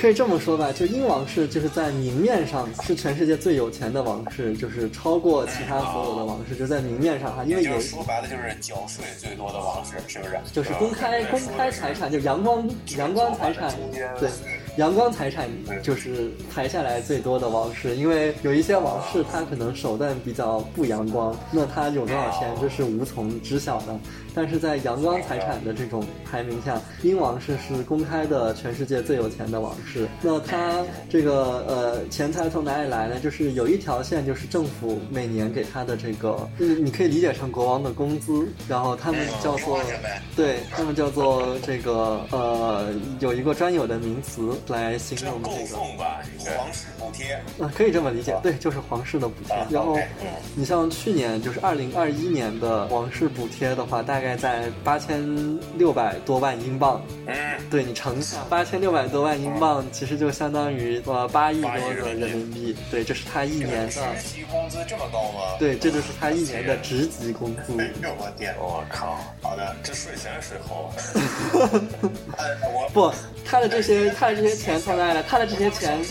[0.00, 10.38] 可以这么说吧，就英王室就是在明面上是全世界最有钱的王室，就是超过其他所有的王室，就在明面上哈，因为有说白了就是缴税最多的王室，是不是？
[10.52, 12.68] 就是公开公开财产，就阳光
[12.98, 13.72] 阳光财产，
[14.20, 14.28] 对。
[14.76, 15.48] 阳光财产
[15.84, 23.96] 就是排下来最多的王室，因为有一些王室他可能手段比较不阳光，那他有多少钱这是无从知晓的。
[24.34, 30.08] 但是在阳光财产的这种排名下，英王室是公开的全世界最有钱的王室。
[30.20, 33.20] 那他这个呃钱财从哪里来呢？
[33.20, 38.48] 就是有一条线，就是政府每年给他的这个，你可以理解成国王的工资。
[38.68, 39.80] 然后他们叫做，
[40.34, 47.34] 对他们叫做这个呃有一个专有的名词来形容这个皇室补贴。
[47.64, 49.54] 啊，可以这么理解，对，就是皇室的补贴。
[49.70, 49.96] 然后
[50.56, 54.23] 你像去年就是二零二一年的王室补贴的话，大概。
[54.24, 55.22] 大概在八千
[55.76, 57.36] 六百多万英镑，嗯，
[57.70, 62.74] 对你乘下八千六百多万英镑，其实就相当于呃八亿多的人民币。
[62.90, 64.02] 对，这是他一年的
[64.50, 65.58] 工资这么高吗？
[65.58, 67.78] 对，这就是他一年的职级工资。
[67.78, 68.54] 哎呦我天！
[68.58, 69.18] 我靠！
[69.42, 70.90] 好的，这税前税后。
[72.94, 73.12] 不，
[73.44, 75.22] 他的这些他的这些钱从哪来的？
[75.24, 76.02] 他的这些钱，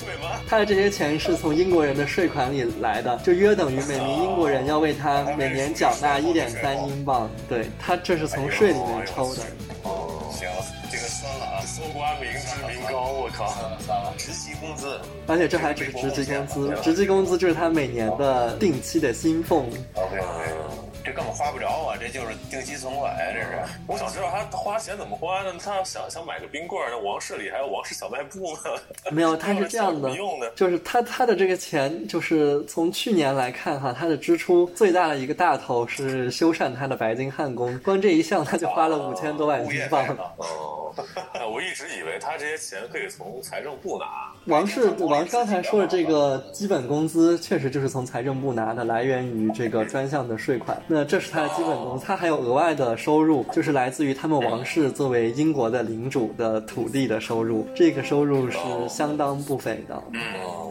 [0.47, 7.27] 他的这些钱是从英国人的税款里来的，就约等于每名英国人要为他每年缴纳一点三英镑。
[7.49, 7.99] 对他。
[8.03, 9.41] 这是从税里面抽的。
[9.83, 10.47] 哦，行，
[10.91, 13.47] 这个算了啊，搜刮民脂民膏，我靠，
[13.79, 14.99] 算了，职级工资。
[15.25, 19.65] 而且这还只是职级工资，职级工资就是他每年的定期的薪俸。
[19.95, 20.82] OK OK。
[21.03, 21.97] 这根本花不着啊！
[21.99, 23.59] 这就是定期存款呀，这是。
[23.87, 25.53] 我想知道他花钱怎么花呢？
[25.61, 29.11] 他要想想买个冰棍儿，那王室里还有王室小卖部呢。
[29.11, 30.09] 没有， 他是这样的，
[30.55, 40.05] 就是他他的这个钱，就是从去年来看哈，他的支出最大的一个大头是修缮他的白金汉宫，光这一项他就花了五千多万英镑。
[40.37, 40.93] 哦，
[41.51, 44.05] 我一直以为他这些钱可以从财政部拿。
[44.45, 50.81] 王室王刚才说的这个基本工资，确实就是从财政部拿的，来源于这个专项的税款。
[50.93, 59.99] 那这是他的基本工资，他还有额外的收入，就是来自于他们王室作为英国的领主的土地的收入，这个收入是相当不菲的。
[60.11, 60.21] 嗯，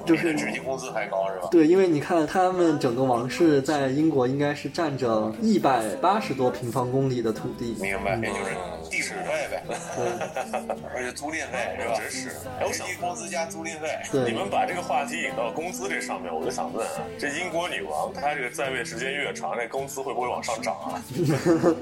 [0.07, 1.49] 就是职级工资还高是吧？
[1.51, 7.75] 对，因为你看他们整个王室在英国应该是占着一百八十多平方公里的土地。
[7.81, 8.55] 明白，也就是
[8.89, 9.65] 地使费呗。
[9.67, 10.07] 对，
[10.95, 11.95] 而且租赁费是吧？
[11.99, 12.29] 真是。
[12.73, 13.89] 职级工资加租赁费。
[14.13, 14.31] 对。
[14.31, 20.12] 你们把这个话题引到工资这上面，我就想问啊，这英国女王她这个在位时间越长，这工资会？
[20.13, 21.03] 会不会往上涨啊？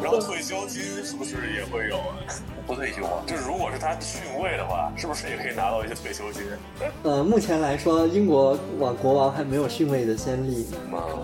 [0.00, 2.14] 然后退休金是不是也会有啊？
[2.64, 3.20] 不退休啊？
[3.26, 6.44] 就是如果是他逊位的话，是不是也可以拿到一些退休金？
[7.02, 10.64] 呃，目前来说，英国王国王还没有逊位的先例，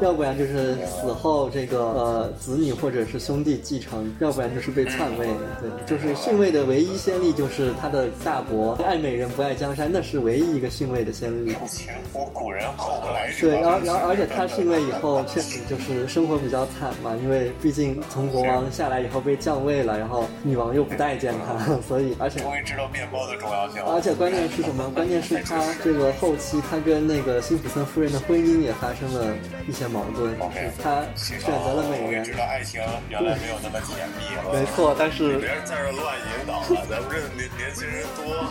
[0.00, 5.28] 要不然就是死后这个呃子女或者是兄弟继承，要不然就是被篡位。
[5.60, 11.54] 对，就是逊位的唯一先例就是他的大伯爱美人不爱江山，那是唯一一个逊位的先例。
[11.68, 13.48] 前无古人后无来者。
[13.48, 16.47] 对，然后然后而且他逊位以后确实就是生活比。
[16.48, 23.82] 比较惨嘛，因为毕竟从国王下来以后被降位了，然后女王又不待见他， 所以而且终于知道面包的重要性。
[23.84, 24.90] 而且关键是什么？
[24.92, 29.26] 关键是他这个后期他跟那个辛普森夫人的婚姻也发生了
[29.68, 30.34] 一些矛盾。
[30.82, 32.24] 他选择了美人。
[32.24, 32.80] 知道爱情
[33.10, 34.58] 原来没有那么甜蜜了。
[34.58, 38.48] 没错，但是别在这乱引导了，咱们这年年轻人多，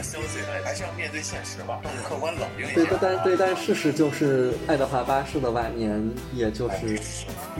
[0.00, 2.86] 相信还是要面对现实吧，客观冷静一点。
[2.86, 7.01] 对，但对，但事实就是爱德华八世的晚年，也就是。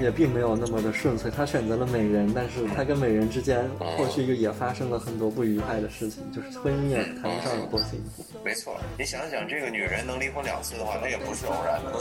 [0.00, 8.24] 也并没有那么的顺遂，他选择了美人，但是他跟美人之间后续又也发生了很多不愉快的事情，就是婚姻也谈不上有多幸福。
[8.44, 11.92] 没错，你想想，这个女人能离婚两次的话，那也不是偶然的。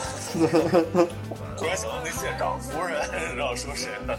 [1.58, 3.00] 突然想到那些长夫人，
[3.38, 4.16] 让我说谁呢？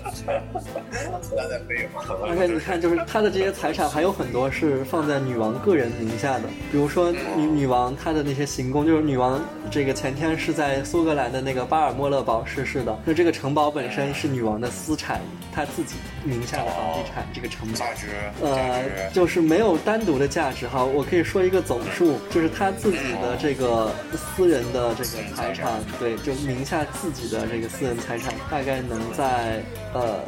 [1.37, 2.05] 他在废话。
[2.27, 15.21] 而且你看，就是他的这些财产还有很多是放在女王个人名下的，比如说女女王她的那些行宫，就是女王这个前天是在苏格兰的那个巴尔莫勒堡逝世的，那这个城堡本身是女王的私产，
[15.55, 18.07] 她自己名下的房地产，这个城堡价值，
[18.41, 20.83] 呃，就是没有单独的价值哈。
[20.83, 30.21] 我可以说一个总数，就是她自己的这个私人的这个财产，对，就名下自己的这个私人财产，大概能在呃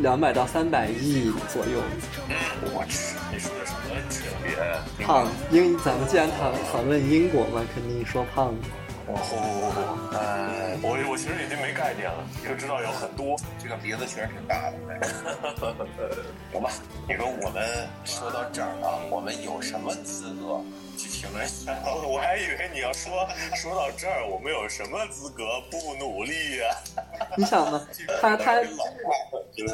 [0.00, 1.82] 两百到三百亿左右。
[2.72, 5.04] 我去，你说的什么级别？
[5.04, 8.54] 胖英，咱们既然谈讨论英国嘛，肯定说胖。
[9.14, 13.36] 哦，呃，我我其实已经没概念了，就知道有很多。
[13.58, 14.76] 这个鼻子确实挺大的。
[16.52, 16.70] 行吧，
[17.08, 17.64] 你说我们
[18.04, 20.60] 说到这儿啊，我们有什么资格
[22.06, 26.76] 我还以为你要说说到这儿，我们有什么资格不努力呀？
[27.36, 27.86] 你想呢？
[28.20, 28.60] 他他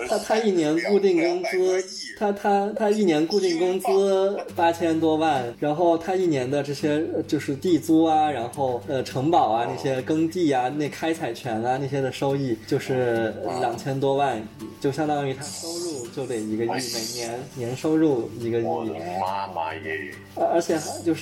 [0.08, 1.84] 他他一年固定工资，
[2.18, 14.42] 他他他一年固定工资八千多万，然后他一年的这些就是地租啊，然后呃城堡啊那些耕地啊那开采权啊那些的收益就是两千多万，
[14.80, 18.64] 就相当于他收入就得一个亿，每年年收入一个亿。
[18.64, 20.10] 我的妈妈耶！
[20.34, 21.15] 而且就是，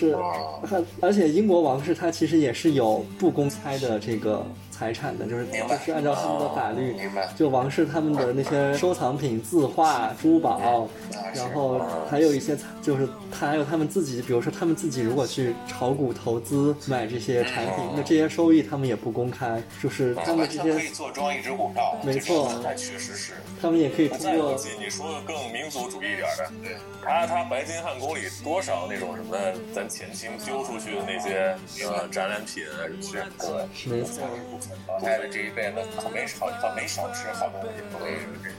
[1.00, 4.44] 而且英国王室它其实也是有不公开的这个。
[4.76, 6.96] 财产的，就是就是按照他们的法律，
[7.36, 10.88] 就王室他们的那些收藏品、字画、珠宝，
[11.34, 24.58] 然后还有一些就是他还有他们自己，比如说他们自己如果去炒股投资买这些产品，那这些收益他们也不公开，就是他们这些可以坐庄一只股票，没错，那确实是，他们也可以通过。
[24.80, 29.36] 你说的更民族主义一点的，对，他他白金汉宫里多少那种什么
[29.72, 31.56] 咱前清丢出去的那些
[31.86, 34.24] 呃展览品啊什么的，没错。
[34.88, 35.76] 老太太这一辈子？
[36.00, 38.50] 可没少可没少吃好东西，不会这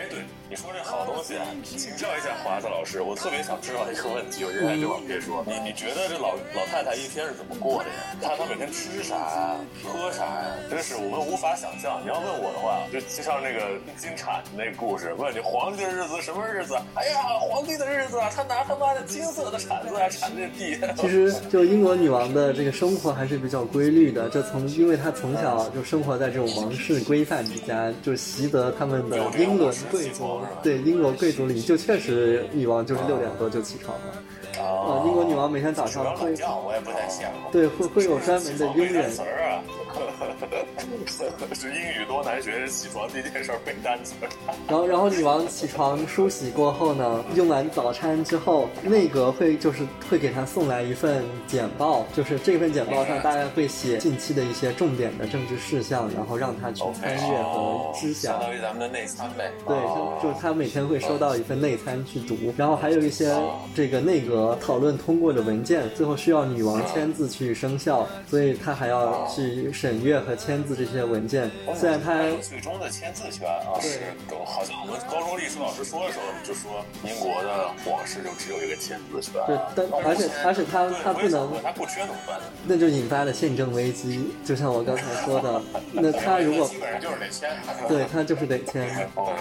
[0.00, 8.14] 哎，对，你说这好东西啊，请教一下华子老师，我特别想知道一个问题，我就在这往别说，你你觉得这老老太太一天是怎么过的呀？
[8.22, 10.54] 她她每天吃啥呀，喝啥呀？
[10.70, 11.98] 真是我们无法想象。
[12.00, 16.78] 你要问我的话，就就像那个金铲子那个故事，问你皇帝的日子什么日子？
[16.94, 20.78] 哎呀，皇帝的日子，他拿他妈的金色的铲子来铲这地。
[20.94, 25.66] 其实就英国女王的这个生活还是比较规律的，就从因为她从小。
[25.74, 30.35] 就生活在这种王室规范之家，就习得他们的英伦贵族。
[30.62, 34.22] 对，英国贵族里就确实女王就是六点多就起床了。
[34.58, 37.50] 啊，英国女王每天早上会，我也不太羡慕。
[37.52, 39.10] 对，会会有专门的佣人。
[41.54, 44.14] 是英语多难学，起床第一件事背单词。
[44.68, 58.32] 然后，然后女王起床梳洗过后呢，用完早餐之后，内阁会就是会给她送来一份简报，就是这份简报上大概会写近期的一些重点的政治事项，然后让她去参阅和知晓。
[58.32, 59.50] 相当于咱们的内参呗。
[59.66, 59.76] 对，
[60.22, 63.34] 就是她每天会收到一份内参去读，然后还有一些
[63.74, 71.50] 这个内阁讨论通过的文件，最后需要女王签字去生效，所以他还要去审阅和签字这些文件。
[71.74, 74.00] 虽然她最终的签字权啊，是
[74.44, 79.34] 好像我们高中历史老师说的时候就说，英国的皇室就只有一个签字权。
[79.46, 82.38] 对，但而且而且他他不能，他不缺怎么办？
[82.66, 84.30] 那就引发了宪政危机。
[84.44, 87.50] 就像我刚才说的， 那他如果基本上就是得签，
[87.88, 89.08] 对他就是得签。
[89.14, 89.32] 哦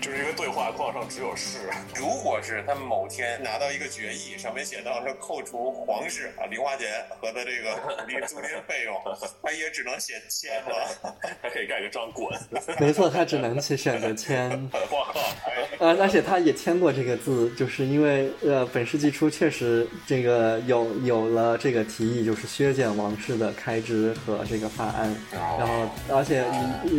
[0.00, 1.58] 就是一个对话框上只有是。
[1.94, 6.88] 如果是他某天拿到一个决议，上面写到说扣除皇室啊零花钱
[7.20, 7.74] 和他这个
[8.26, 8.94] 租赁费用，
[9.42, 10.88] 他也只能写签了，
[11.42, 12.28] 他可以盖个章滚。
[12.78, 14.70] 没错，他只能去选择签。
[15.78, 25.14] 呃，而且他也签过这个字，就是因为呃，本世纪初确实这个有有了这个提议，就是削减王室的开支和这个法案。
[25.32, 26.44] 然后，而且，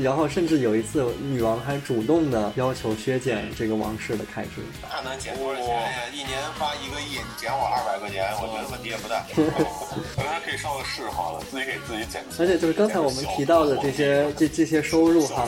[0.04, 4.62] 然后甚至有一次，女王还主动的要求削减这个王室的开支。
[4.90, 5.90] 那能减多少钱呀？
[6.12, 9.24] 一年发一个亿，你减我二百块钱，我觉得问题也不大。
[10.18, 12.24] 大家可以上个市好了，自己给自己减。
[12.40, 15.48] 而且就是刚才我们提到的这些这这些收入哈，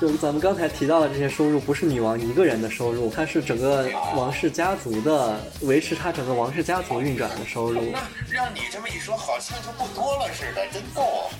[0.00, 7.80] 就是咱们刚才提到的这些收入，不是女王一个人的收入，它是整个王室家族的维持他整个王室家族运转的收入。
[7.92, 11.30] 那让你这么一说，好像就不多了似的，真够。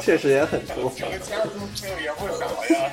[0.00, 0.92] 确实也很多。
[0.96, 2.90] 整个家族这个也不少呀。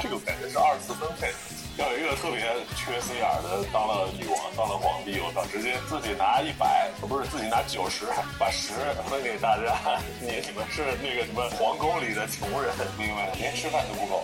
[0.00, 1.32] 这个感觉是二次分配。
[1.76, 2.38] 要有一个特别
[2.78, 8.06] 缺心眼的当了女王，当了皇帝，我操，直接自己拿一百，不是自己拿九十，
[8.38, 8.70] 把十
[9.10, 9.74] 分给大家。
[10.20, 13.32] 你你们是那个什么皇宫里的穷人，明白？
[13.40, 14.22] 连吃饭都不够。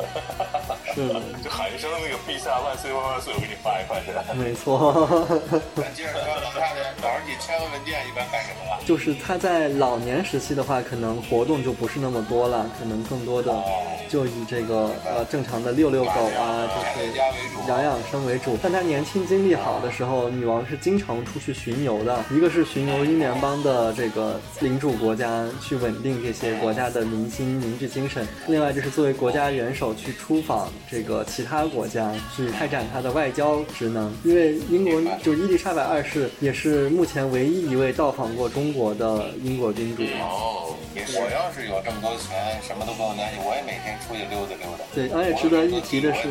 [0.94, 1.10] 是，
[1.42, 4.14] 就喊一声那个陛下万岁万万岁，我给你发一块钱。
[4.36, 5.02] 没错。
[5.74, 8.78] 咱接着说老太太早上起签个文件一般干什么了？
[8.86, 13.52] 就是他在老年时期的话，可能活动就不是那么多了，可能更多的
[14.10, 17.16] 就以这个呃正常的遛遛狗啊，就是
[17.68, 18.58] 养养生为主。
[18.60, 34.12] 但他年轻精力好的时候，女王是经常出去巡游的，一个是巡游英联邦的这个领主国家，去稳定这些国家的民心，凝聚精神；另外就是作为国家元首去出访这个其他国家，去开展他的外交职能。
[34.24, 40.02] 因为英国就伊丽莎白二世也是目前唯一一位到访过中国的英国君主。
[40.02, 44.84] 哦，我要是有这么多钱，什么都不用担心，我也每天出去溜达溜达。
[44.94, 46.28] 对，而且值得一提的是，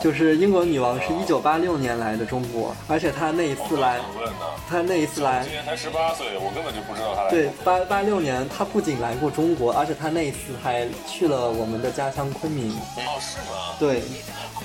[0.00, 4.00] 就是英国女王是一九八六年来的中国，而且她那一次来，
[4.68, 7.30] 她那一次来，今年才十八岁，我根本就不知道她来。
[7.30, 12.70] 对，八八六年，她不仅来过中国，而且她那一次还去了我们的家乡昆明。
[12.70, 13.76] 哦，是吗？
[13.78, 14.02] 对。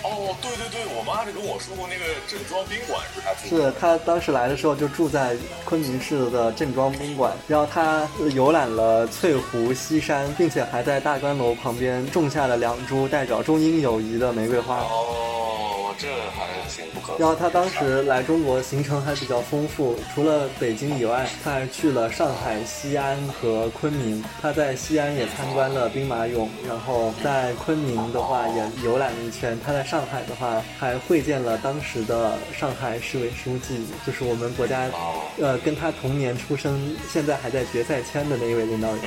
[0.03, 3.55] 哦，对对对，我妈是跟我说过那个郑庄宾馆是她住。
[3.55, 14.77] 是她当时来的时候就住在昆明市的郑庄宾馆，然后她游览了翠湖、西山，并且还在大观楼旁边种下了两株代表中英友谊的玫瑰花。
[14.77, 17.17] 哦，这还挺不可。
[17.19, 24.23] 然后他当时来中国行程还比较丰富，除了北京以外，他还去了上海、西安和昆明。
[24.41, 29.59] 他在西安也参观了兵马俑，然后在昆明的话也游览了一圈。
[29.65, 34.89] 他在上海的话，还会见了当时的上海市委书记，就是我们国家，
[35.39, 39.01] 呃，跟他同年出生，现在还在决赛圈的那一位领导人。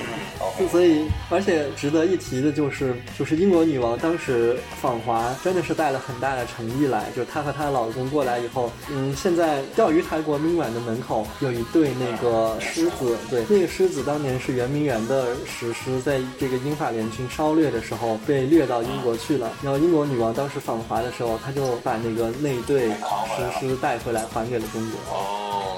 [0.70, 7.10] 所以，而且值得一提的就是，就是英国女王当时访华，真的是带了很大的诚意来。
[7.14, 25.16] 就她和她老公过来以后，嗯，现在钓鱼台国宾馆的门口有一对那个狮子，对，那个狮子当年是圆明园的石狮，在这个英法联军烧掠的时候被掠到英国去了，然后英国女王当时访华的时候，她就把那个那对石狮带回来还给了中国。
[25.16, 25.76] 哦，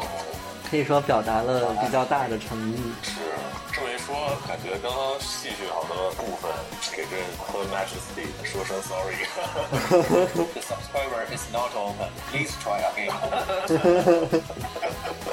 [0.71, 2.77] 可以说表达了比较大的诚意。
[3.03, 3.21] 是，
[3.73, 4.15] 这么一说，
[4.47, 6.51] 感觉刚刚戏剧好多部分
[6.93, 9.27] 给这 Her Majesty 说声 sorry。
[10.55, 12.09] The subscriber is not open.
[12.31, 13.13] Please try again.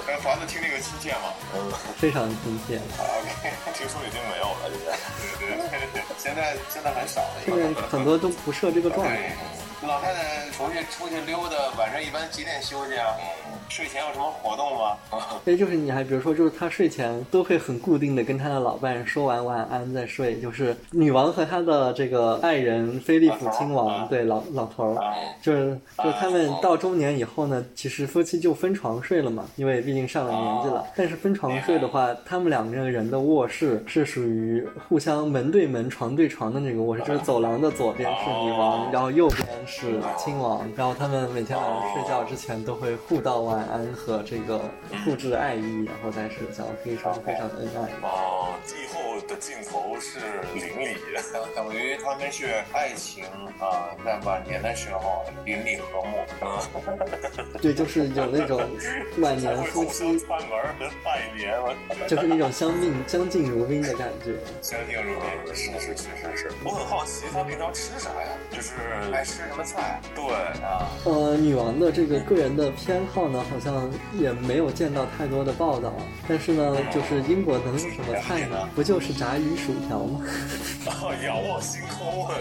[0.06, 1.34] 刚房子听那个亲切吗？
[1.56, 2.80] 嗯，非常亲切。
[3.00, 4.98] OK，听说已经没有了，现在。
[5.40, 7.42] 对对对，现在现在很少了。
[7.46, 9.36] 现在很多都不设这个状态。
[9.88, 13.08] 老太太出去出去溜达，晚上一般几点休息啊？
[13.70, 14.98] 睡前有什么活动吗？
[15.46, 20.40] 哎，就是你还比如说，就是她睡前都会很固定的跟她的老伴说完晚安再睡。
[20.40, 30.86] 就是女王和她的这个爱人菲利普亲王，对老老头儿，就是就是他们到中年以后呢，其实夫妻就分床睡了嘛，因为毕竟上了年纪了。
[30.96, 39.48] 但是分床睡的话，他们两个人的卧室是属于互相门对门、床对床的那个卧室，就是走廊的左边是女王，然后右边。
[39.74, 44.62] 是亲王，然后他们每天晚上睡觉之前都会互道晚安和这个
[45.04, 47.90] 互致爱意，然后再睡觉，非常非常恩爱。
[48.08, 50.20] 哦，帝后的镜头是
[50.54, 50.96] 邻里，
[51.56, 53.26] 等于他们是爱情
[53.60, 56.24] 啊，在晚年的时候邻里和睦。
[57.60, 58.62] 对，就是有那种
[59.18, 61.60] 晚年夫妻串门和拜年，
[62.08, 64.36] 就是那种相敬相敬如宾的感觉。
[64.62, 66.52] 相敬如宾，是是是是是。
[66.64, 68.30] 我很好奇，他平常吃啥呀？
[68.52, 68.74] 就是
[69.12, 69.63] 爱吃什么？
[69.64, 70.24] 菜对
[70.64, 75.94] 啊，呃，女王的这个个人的偏好呢，好像也没有见到太多的报道。
[76.28, 78.70] 但是呢，就是英国能有什么菜呢？
[78.76, 80.22] 不就是炸鱼薯条吗？
[81.24, 82.36] 仰望星空啊！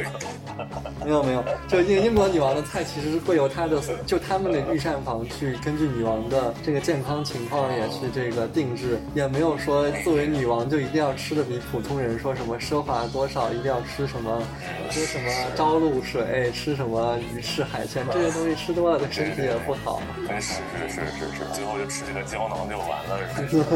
[1.04, 14.42] 没有没有，就英英国女王的菜其实是会由她的就他们的御膳房去根据女王的这个健康情况也去这个定制，也没有说作为女王就一定要吃的比普通人说什么奢华多少，一定要吃什么
[14.90, 17.01] 吃什么朝露水，吃什么。
[17.18, 20.00] 鱼翅海鲜这些东西吃多了对身体也不好。
[20.40, 20.54] 是
[20.88, 23.66] 是是是是，最后就吃几个胶囊就完了，是吧？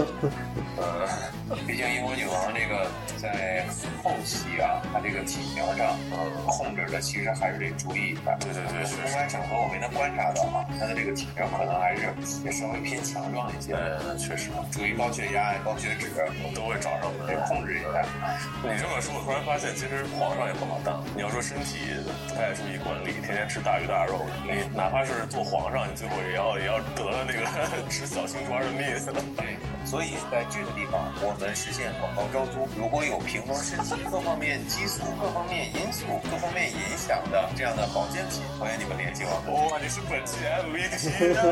[0.76, 3.64] 呃，毕竟英国女王这个在
[4.02, 8.36] 后期啊，她这个体苗上呃控制的其实还是得注意一下。
[8.40, 12.08] 对对对，公开场合我没能观察到啊，她的这个体苗可能还是
[12.44, 13.74] 也稍微偏强壮一些。
[13.74, 16.08] 呃，确实，注意高血压、高血脂
[16.54, 18.04] 都会找上门，得控制一下。
[18.62, 21.02] 你这么说，我突然发现，其实皇上也不好当。
[21.14, 21.78] 你要说身体
[22.28, 23.15] 不太注意管理。
[23.22, 27.46] 天天吃大鱼大肉，你哪怕是做皇上，你最后也要也要得了那个
[27.90, 28.86] 吃小青砖的命。
[29.36, 32.68] 对， 所以在这个地方，我们实现广告招租。
[32.76, 39.52] 如果有平衡身体各方面激素、各方面因素、各方面影响的这样的保健品，欢迎你们联系我们。
[39.70, 41.42] 哇，你是本期 MVP 啊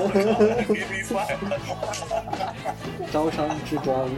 [0.69, 1.39] ！Give me five。
[3.13, 4.11] 招商之光。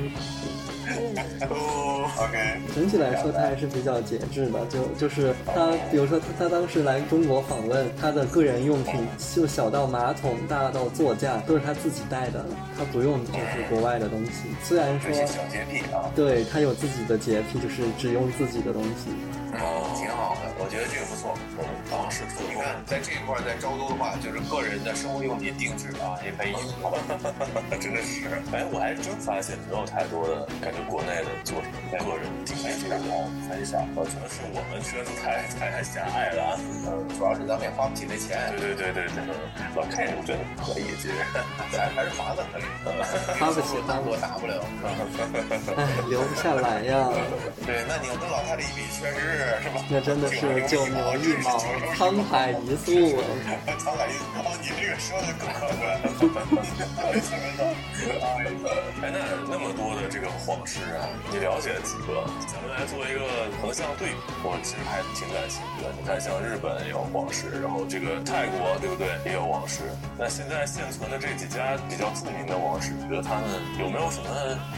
[1.51, 2.61] 哦，OK。
[2.75, 4.65] 整体来说，他还是比较节制的。
[4.67, 12.45] 就就是他，比如说他他当时来中国访问，他的个人用品就小到马桶，大到座驾，都是他自己带的，
[12.77, 14.33] 他不用就是国外的东西。
[14.63, 19.11] 虽然说小洁癖啊，对他有自己的洁癖，就是只用自己的东西。
[19.59, 21.33] 哦，挺好的，我觉得这个不错。
[21.57, 22.36] 嗯，王室出，
[22.75, 26.55] 你在这一块在昭都的话，就是个人的生活用品定制啊，也可以。
[27.81, 36.59] 真的是，哎，我还真发现没有太多的感觉，国内的做什么个人定制好分享，可能是我们圈子太太狭隘了。
[36.87, 38.53] 嗯，主要是咱们也花不起那钱。
[38.57, 39.35] 对对对对对，
[39.77, 41.15] 老 K 我觉得可以，其实
[41.77, 42.65] 还还是麻烦可以。
[43.39, 44.65] 花不起，单我打不了。
[45.77, 47.09] 哎，留不下来呀。
[47.67, 49.63] 对，那你要跟老太太一比，确实是。
[49.63, 49.85] 是吧？
[49.91, 51.59] 那真的是九牛一毛，
[51.95, 52.93] 沧海一粟。
[53.79, 55.69] 沧海一粟，哦，你这个说的更客
[56.33, 56.35] 观。
[59.03, 59.19] 哎，那
[59.51, 62.25] 那么多的这个皇室啊，你了解几个？
[62.47, 63.21] 咱们来做一个
[63.61, 65.93] 横向对比，我其实还挺感兴趣的。
[65.99, 69.83] 你看，像日本有皇室，然后这个泰国对不对，也有皇室。
[70.19, 73.45] 那现在现存的这几家比较著名的王室，觉得他们
[73.79, 74.29] 有没有什么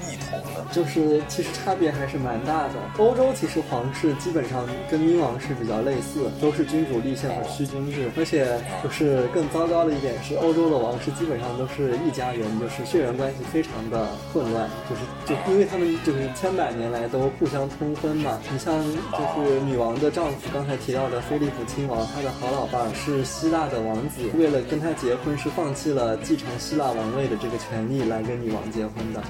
[0.08, 0.66] 异同呢？
[0.72, 2.74] 就是其实差别还是蛮大的。
[2.98, 4.58] 欧洲其实皇室基本上。
[4.90, 18.40] 跟英王室比较类似，都是君主立宪和虚君制，而且就是更糟糕的一点是，欧洲的王室基本上都是一家人，就是血缘关系非常的混乱，就是就因为他们就是千百年来都互相通婚嘛。
[18.50, 29.22] 你像就是女王的丈夫，刚才提到的菲利普亲王，他的好老伴是希腊的王子，为了跟他结婚是放弃了继承希腊王位的这个权利来跟女王结婚的。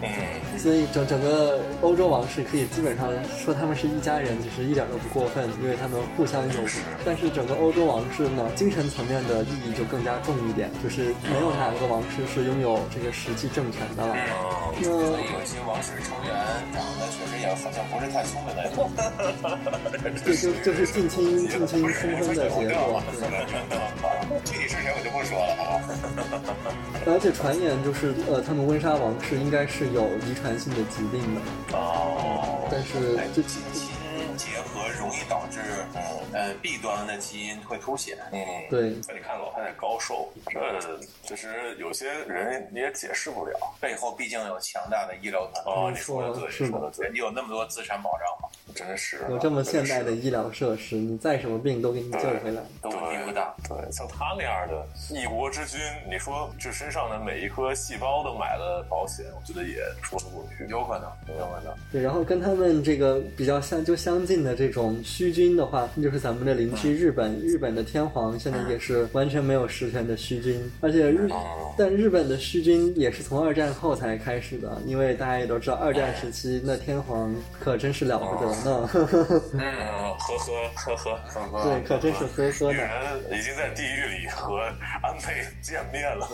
[0.56, 3.10] 所以整整个欧洲王室可以基本上
[3.44, 5.18] 说他们是一家人，就是一点都不。
[5.18, 6.52] 过分，因为他们互相有，
[7.04, 14.14] 但是整个欧洲王室呢，精神层面的意义就更加重一点，就是没有哪个王室是拥有这个实际政权的了。
[14.14, 16.34] 那有些王室成员
[16.72, 18.58] 长得确实也好像不是太聪明的。
[20.24, 23.02] 对，就就是近亲近亲 通婚的结果。
[24.44, 25.80] 具体是谁我就不说了啊。
[27.06, 31.40] 而且传言就是，呃，他们温莎王室应该是有遗传性的疾病的。
[31.72, 32.68] 哦。
[32.70, 33.42] 但是这。
[34.38, 35.58] 结合容易导致
[35.94, 36.00] 嗯
[36.32, 38.38] 呃弊端的基因会凸显，嗯
[38.70, 38.94] 对。
[39.08, 45.74] 那你看老太太高寿，这其实有些人你也解释不了，背后毕竟有强大的医疗团队。
[45.74, 48.48] 哦，你说的对，说的对，你有那么多资产保障吗？
[48.74, 53.52] 真是有这么现代的医疗设施，你再什么病都给你救回来，都问题不大。
[53.68, 60.66] 对，像他那样的一国之君，你说这身上的每一颗细胞都买了保险，我觉得也说得过去。
[60.68, 61.74] 有可能，有可能。
[61.90, 67.34] 对，然后跟他们这个比较相，就相近的这种虚君的话，那就是咱们的邻居日本。
[67.40, 71.30] 日本的天皇现在也是完全没有实权的虚君，而且日，
[71.78, 78.52] 但日本的虚君也是从二战后才开始的，因为大家也都知道，二战时期那天皇可真是了不得。
[79.54, 79.62] 嗯，
[80.18, 82.78] 呵呵呵呵呵呵，对，可真是呵呵呢。
[83.30, 84.58] 已经在地狱里和
[85.02, 86.28] 安倍见面了，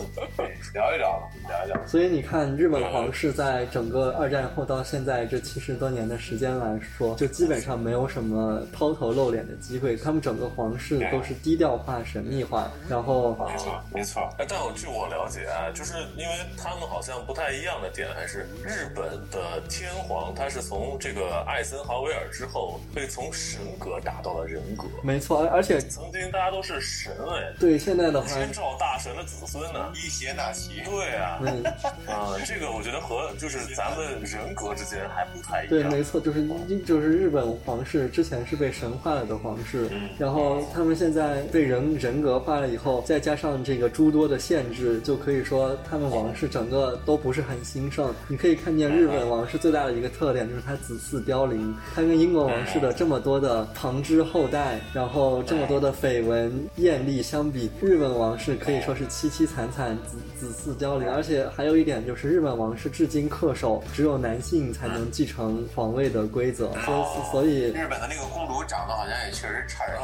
[0.73, 1.87] 聊一聊，聊一聊。
[1.87, 9.95] 所以你看，日本皇室在整个二战后到现在这七十多年的时间来说，就基本上没有什么抛头露脸的机会。
[9.95, 14.29] 他们整个皇室都是低调化、神秘化，然后没错，没错。
[14.49, 22.23] 但我据我了解啊，就是因为他们好像不太一样的点，还是日本的天皇他是从这个艾森豪威尔。
[22.31, 31.39] 之后被从神格打到了人格，没错，而且曾经大家都是神哎，对，现在的话，天照大神的子孙呢，一邪那岐，对啊，
[32.07, 36.45] 啊，这个我觉得和就是咱们人格之间还不太一样，对，没错，就是
[36.85, 48.13] 就是日本皇室之前是被神化了的皇室，然后他们现在被人人格化了以后，再加上这个诸多的限制，就可以说他们王室整个都不是很兴盛。
[48.27, 60.17] 你可以看见日本王室最大的一个特点就是它子嗣凋零，它跟英国王室的这么多的旁支后代，然后这么多的绯闻艳丽相比，日本王室可以说是凄凄惨惨，子
[60.51, 61.09] 子嗣凋零。
[61.09, 69.95] 而且还有一点就是，日本王室至今恪守只有男性才能继承皇位的规则，所以所以日本的那个公主长得好像也确实差人。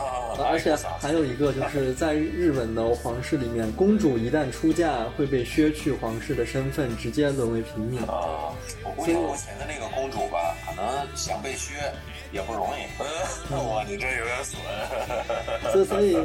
[0.43, 8.01] 而且还有一个就是在日本的皇室里面，公主一旦出嫁会被削去皇室的身份，直接沦为平民。
[8.01, 11.73] 啊，我估计目前的那个公主吧，可能想被削。
[12.31, 14.57] 也不容易，哇，你这有点损。
[15.73, 16.17] 所所以，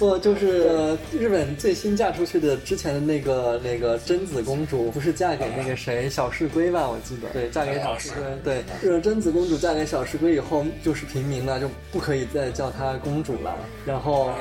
[0.00, 6.88] 不就是日本最新嫁出去的之前的那个那个贞子公主，不是嫁给那个谁小室圭吧？
[6.88, 8.20] 我记得，对，嫁给小室圭。
[8.42, 13.54] 对，是贞子公主嫁给小室圭以后，就是平民了，就不可以再叫她公主了。
[13.86, 14.32] 然后，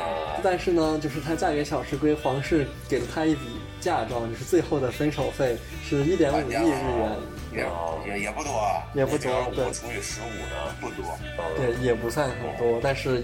[0.41, 3.41] 但是呢，就是她嫁给小室圭，皇室给了她一笔。
[3.79, 7.11] 嫁妆，就是最后的分手费是一点五亿日元。
[7.53, 11.17] 也也也不多，也不多，对，除以十五呢，不多，
[11.55, 13.23] 对，也不算很多，但是，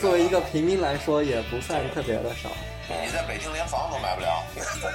[0.00, 2.50] 作为一个平民来说，也不算特别的少。
[2.88, 4.44] 你在北京连房都买不了，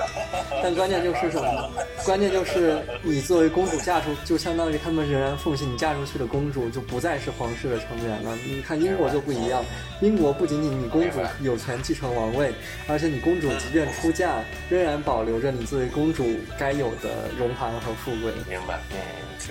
[0.62, 1.72] 但关键就是什么？
[2.06, 8.36] 关键就是你作为公主嫁出，就相当于他们仍然奉行你嫁出去的公主就不再是皇室的成员了。
[8.46, 9.64] 你看英国就不一样，
[10.02, 12.54] 英国不仅仅你公主有权继承王位，
[12.88, 14.36] 而且你公主即便出嫁，
[14.70, 16.26] 仍然保留着你作为公主
[16.58, 18.32] 该有的荣华和富贵。
[18.48, 18.98] 明白，嗯，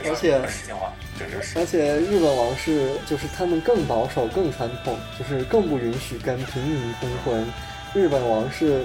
[0.08, 0.40] 而且。
[1.56, 7.44] 而且日本王室就是他们更保守、更传统，就是更不允许跟平民通婚。
[7.94, 8.84] 日本王室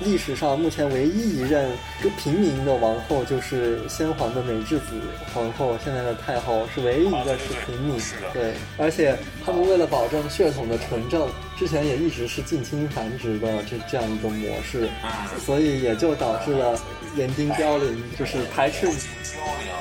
[0.00, 1.70] 历史上目前唯一一任
[2.16, 5.00] 平民的王后就是先皇的美智子
[5.34, 8.00] 皇后，现在的太后是唯一一个是平民。
[8.32, 11.28] 对，而且他们为了保证血统的纯正，
[11.58, 14.88] 之前也一直是近亲繁殖的这这样一种模式，
[15.44, 16.78] 所以也就导致了
[17.16, 18.88] 园丁凋零，就是排斥。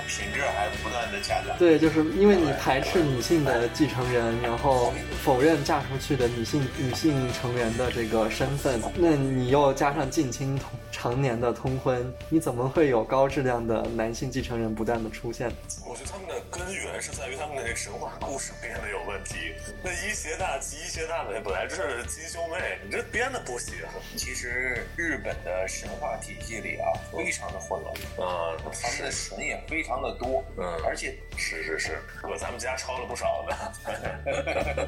[0.08, 1.58] 品质还不断的下降。
[1.58, 4.94] 对，就是因为你排斥女性的继承人，然后
[5.24, 15.52] 否认嫁出去的女性女性成员的这个身份，那你又加上近亲通常年的通婚，你怎么会有高质量的男性继承人不断的出现？
[15.86, 19.54] 我觉得他们的根源是在于他们的那神话故事编的有问题。
[19.84, 23.76] 那一邪大吉、一邪大美本来就是亲兄妹，你这编的不行。
[24.16, 27.94] 其实日本的神话体系里啊，非常的混乱，
[28.28, 30.02] 啊，他们的神也非常。
[30.02, 33.56] 的多，嗯，而且是是是，和咱们家抄了不少的，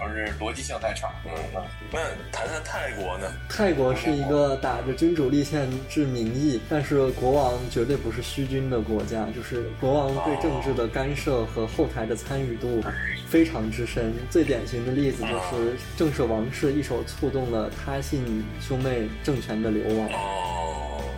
[0.00, 1.12] 而是逻辑性太差。
[1.26, 1.32] 嗯，
[1.92, 1.98] 那
[2.30, 3.30] 谈谈泰国呢？
[3.50, 12.82] 泰国是一个打着君主立宪制民意，但是国王绝对不是虚君的国家，就是国王对政治的干涉和后台的参与度
[13.28, 14.12] 非常之深。
[14.30, 20.08] 最典型的例子就是正是王室一手促动了他信兄妹政权的流亡。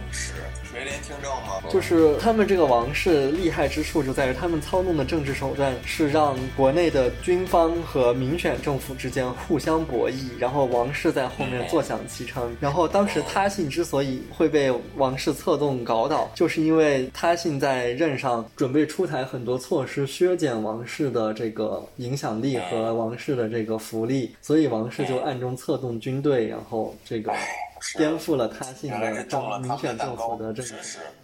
[0.07, 0.33] 哦，是。
[0.69, 1.71] 垂帘听政吗？
[1.71, 12.55] 就是他们这个王室厉害之处就在于他们操弄的政治手段是让国内的军方和民选政府之间互相博弈，然后王室在后面坐享其成。
[12.61, 27.33] 然后当时他信之所以会被王室策动搞倒，就是因为他信在任上准备出台很多措施削减王室的这个影响力和王室的这个福利，所以王室就暗中策动军队，然后这个。
[27.97, 30.69] 颠覆了他信的政民选政府的这个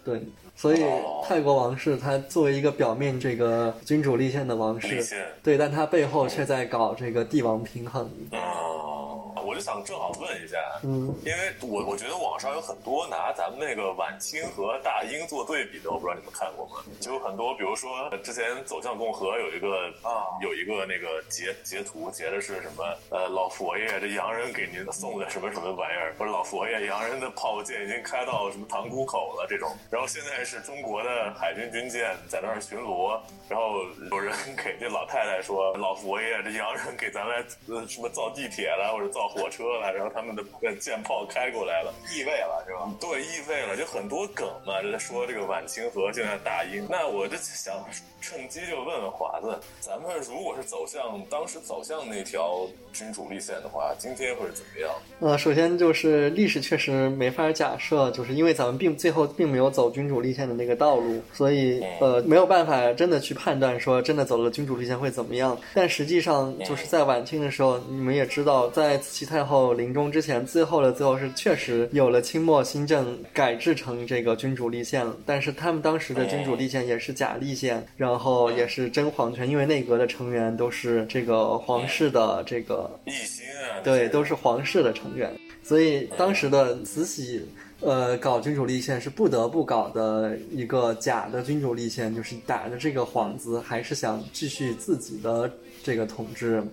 [0.03, 0.21] 对，
[0.55, 0.83] 所以
[1.23, 5.03] 泰国王室他作为一个表面这个君主立宪的王室，
[5.41, 8.09] 对，但他背后却在搞这个帝王平衡。
[9.43, 16.83] 我就想正好问一下，嗯，因为我我觉得网上有很多拿咱们那个晚清和大英做对比的，我不知道你们看过吗？
[16.99, 22.83] 就很多，比如说之前《走向共和》有一个啊，有一个那个截截图，截的是什么？
[23.09, 26.13] 呃，老佛爷这洋人给您送的什么什么玩意儿？
[26.17, 29.75] 不是老佛爷，洋人的炮舰已经开到什么塘沽口了这种。
[29.91, 33.19] 然后现在是中国的海军军舰在那儿巡逻，
[33.49, 34.33] 然后有人
[34.63, 39.32] 给这老太太说，老佛爷这洋人给咱们呃什么造地铁了或者造。
[39.33, 40.43] 火车了，然后他们的
[40.75, 42.93] 舰炮开过来了，意味了是吧？
[43.01, 46.87] 对，意味了，就很多梗嘛，就在说这个晚清和现在大英。
[46.89, 47.83] 那我就想
[48.23, 54.89] 趁机就问问华子，咱们如果是走向当时走向那条君主立宪的话，今天会是怎么样？
[55.19, 65.59] 呃，首先就是历史确实没法假设，就是因为咱们并最后并没有走君主立宪的那个道路，所以呃没有办法真的去判断说真的走了君主立宪会怎么样。
[65.73, 75.13] 但实际上就是在晚清的时候，你们也知道，在慈禧太后临终之前，最后的最后是确实有了清末新政改制成这个君主立宪了。
[75.25, 78.12] 但是他们当时的君主立宪也是假立宪，然后
[78.51, 85.31] 也是真皇权，因为内阁的成员都是这个皇室的这个一心啊，对，都是皇室的成员，
[85.63, 87.45] 所以当时的慈禧，
[87.81, 95.51] 呃，搞君主立宪是不得不搞的一个假的君主立宪，就是打着这个幌子，还是想继续自己的
[95.83, 96.63] 这个统治。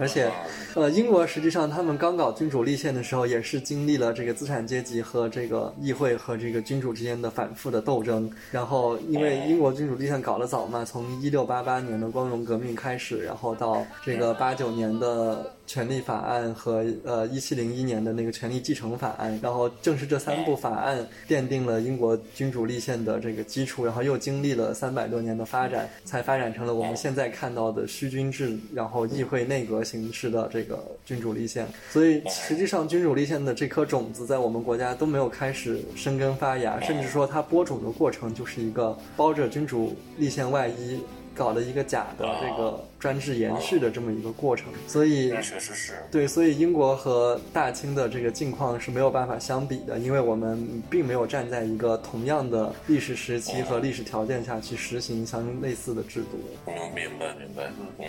[0.00, 0.30] 而且，
[0.74, 8.28] 呃，英国实际上他们刚搞君主立宪的时候，也是经历了这个资产阶级和这个议会和这个君主之间的反复的斗争。
[8.50, 15.52] 然后，因为英国君主立宪搞得早嘛，从一六八八年的光荣革命开始，然后到这个八九年的。
[15.70, 31.68] 权利法案和呃一七零一年的那个权利继承法案，然后正是这三部法案奠定了英国君主立宪的这个基础，然后又经历了三百多年的发展，才发展成了我们现在看到的虚君制，然后议会内阁形式的这个君主立宪。
[31.88, 41.00] 所以实际上君主立宪的这颗种子在我们国家都没有开始生根发芽，甚至说它播种的过程就是一个包着君主立宪外衣。
[41.32, 56.38] 搞了一个假的这个专制延续的这么一个过程，所以确实是对，所以英国和大清的这个境况是没有办法相比的，因为我们并没有站在一个同样的历史时期和历史条件下去实行相类似的制度。
[56.66, 58.06] 嗯，明白明白，嗯，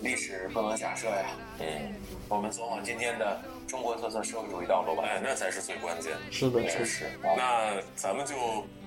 [0.00, 1.26] 历史不能假设呀，
[1.60, 1.66] 嗯，
[2.28, 3.40] 我们走往今天的。
[3.72, 6.12] 中国特色社会主义道路吧，哎，那才是最关键。
[6.30, 7.06] 是的，确实。
[7.22, 8.34] 那咱们就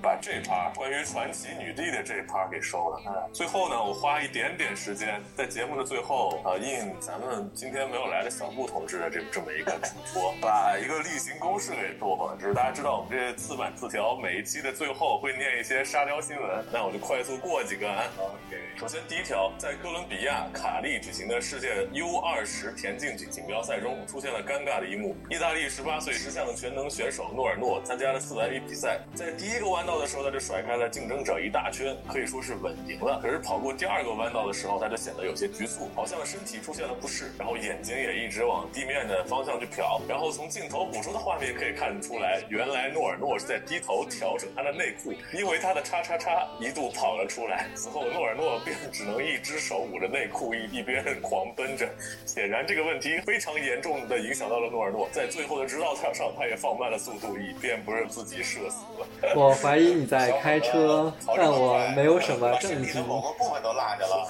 [0.00, 3.02] 把这趴关于传奇女帝的这趴给收了。
[3.04, 12.38] 嗯，最后呢，我花一点点时间在节目的最后啊，应咱们今天没有来的小布同志的这这么一个嘱托，把一个例行公事给做了。
[12.40, 17.90] 就是大家知道我们这次版字条每一期的最后会念一些沙雕新闻，那我就快速过几个。
[17.90, 25.16] OK，首先第一条，在哥伦比亚卡利举行的世界 U 二十田径锦锦标赛中，出现了尴尬的一幕。
[25.30, 33.20] 意大利十八岁十项全能选手诺尔诺参加了四百米比赛，在第一个弯道的时候，他就甩开了竞争者一大圈，可以说是稳赢了。
[33.22, 40.00] 可是跑过第二个弯道的时候，他就显得有些局促，好像身体出现了不适，然后眼睛也一直往地面的方向去瞟。
[40.08, 47.68] 然后从镜头捕捉的画面可以看出来，原来诺尔诺是在低头调整他的内裤，因为他的叉叉叉一度跑了出来。
[47.74, 51.88] 此后，诺尔诺便只能一只手捂着内裤，一一边狂奔着。
[52.24, 55.08] 显然，这个问题非常严重的影响到了诺尔诺。
[55.12, 59.06] 在最后的直道场上，他也放慢了速度，以便不是自己射死了。
[59.34, 62.98] 我怀疑你在开车，但我没有什么证据。
[63.00, 64.28] 某个部分都落下了。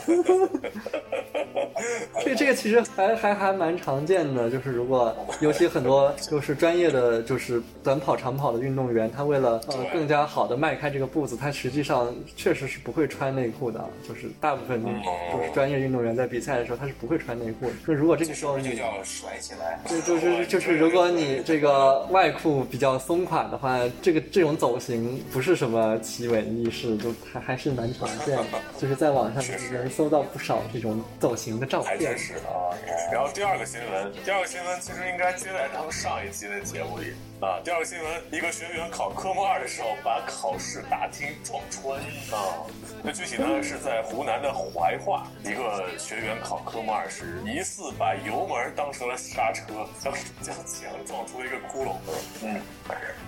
[2.25, 13.85] 这这个其实还还还蛮常见的，就是如果尤其很多就是专业的就是短跑长跑的运动员，他为了呃更加好的迈开这个步子，他实际上确实是不会穿内裤的。
[14.09, 17.73] 就是大部分就是专业运动员在比赛的时候，他是不会穿内裤的。
[17.87, 20.77] 就如果这个时候你就叫甩起来，就就是就是。
[20.77, 29.43] 如果你这个外裤比较松垮的话，这个这种走形不是什么奇闻异事，就还还是蛮常见的，就是在网上
[29.73, 31.99] 能搜到不少这种走形的照片。
[31.99, 32.73] 确实啊。
[33.13, 37.07] 然后第二个新闻，第二个新闻其实应该接在咱们上一期的节目里
[37.41, 37.61] 啊。
[37.65, 41.99] 第二个新闻，一个学员考科目二的时候把考试大厅撞穿
[42.31, 42.65] 啊。
[43.03, 50.13] 那具体呢是在湖南的怀化，一个学员考科目二时，疑似把油门当成了刹车，将
[50.43, 51.97] 将墙撞出了一个窟窿。
[52.43, 52.61] 嗯，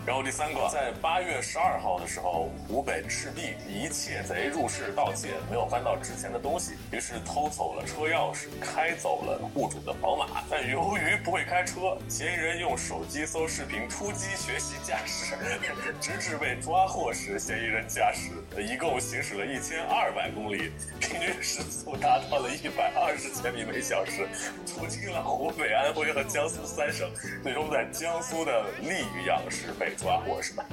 [0.05, 10.43] 然后第三个，在八月十二号的时候，湖北赤壁一窃贼入室盗窃，没有翻到值钱的东西，于是偷走了车钥匙，开走了户主的宝马。
[10.51, 15.35] 但由于不会开车，嫌疑人用手机搜视频突击学习驾驶，
[16.01, 18.31] 直至被抓获时，嫌疑人驾驶
[18.63, 19.59] 一共行驶了一。
[19.59, 20.71] 一千二百公里，
[21.01, 24.29] 平均时速达到了一百二十千米每小时，
[24.65, 27.11] 途经了湖北、安徽和江苏三省，
[27.43, 30.65] 最终在江苏的溧阳市被抓获，是吧？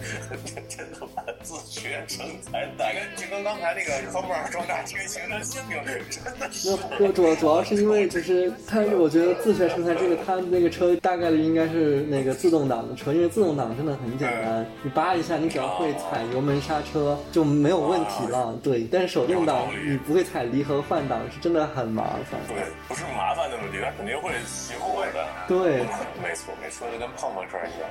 [0.70, 5.80] 真的蛮自学成才，大概就跟刚才那个科目二撞大厅形成性命，
[6.12, 6.78] 真的是。
[7.00, 18.84] 那主主要是因为就是他，我觉得自学成才这个，他那个车大概率应该是那个自动挡的车，因为自动挡真的很简单，你扒一下，你只要会踩油门刹车就没有问题了，对。
[18.92, 22.38] 但是手动挡你不会踩离合换挡是真的很麻烦。
[22.46, 22.58] 对，
[22.90, 25.26] 不是麻烦的问题，它肯定会熄火的。
[25.48, 25.84] 对，
[26.22, 27.88] 没错，没错，就跟碰碰车一样。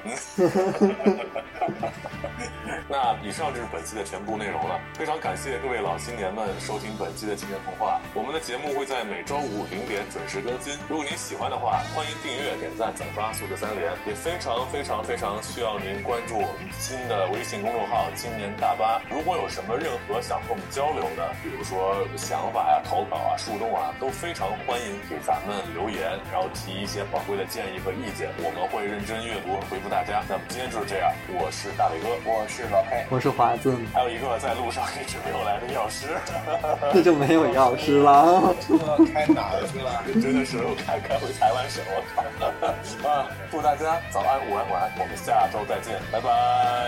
[2.87, 7.99] 那以上就是本期的全部内容了，非常感谢各位老青年们收听本期的青年童话。
[8.13, 10.75] 我们的节目会在每周五零点准时更新。
[10.87, 13.91] 如果您喜欢的话，欢迎订阅、点赞、转发、素质三连。
[14.07, 19.01] 也非常非常非常需要您关注我们新的微信公众号“青年大巴”。
[19.11, 30.23] 如果有什么任何想和我们交流的，比如说想法呀、投稿啊、树洞啊，都非常欢迎给咱们留言，然后提一些宝贵的建议和意见，我们会认真阅读回复大家。
[30.29, 36.17] 那么今天就是这样，我是大伟哥，我是老黑，我是华子，还有一个在路上一直没有来的药师，
[36.93, 38.55] 这就没有药师了，
[39.13, 40.03] 开哪去了？
[40.21, 42.23] 真的是开开回台湾省，我靠！
[43.09, 46.31] 啊，祝大家早安、午安、晚安，我们下周再见，拜拜，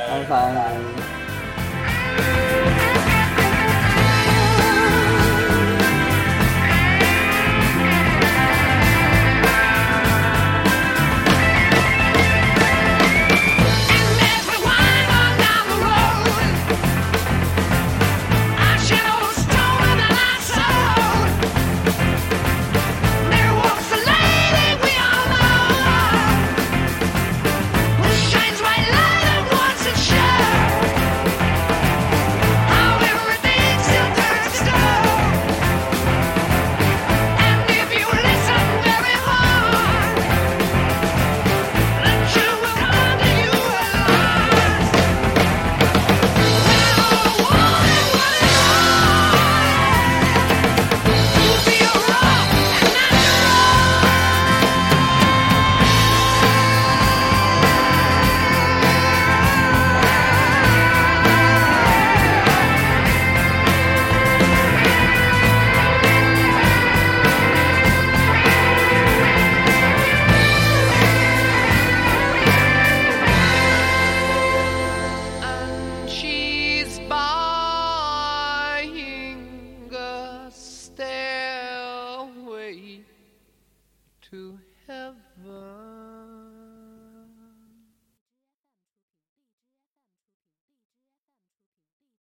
[0.08, 0.24] 拜
[2.70, 2.75] 拜。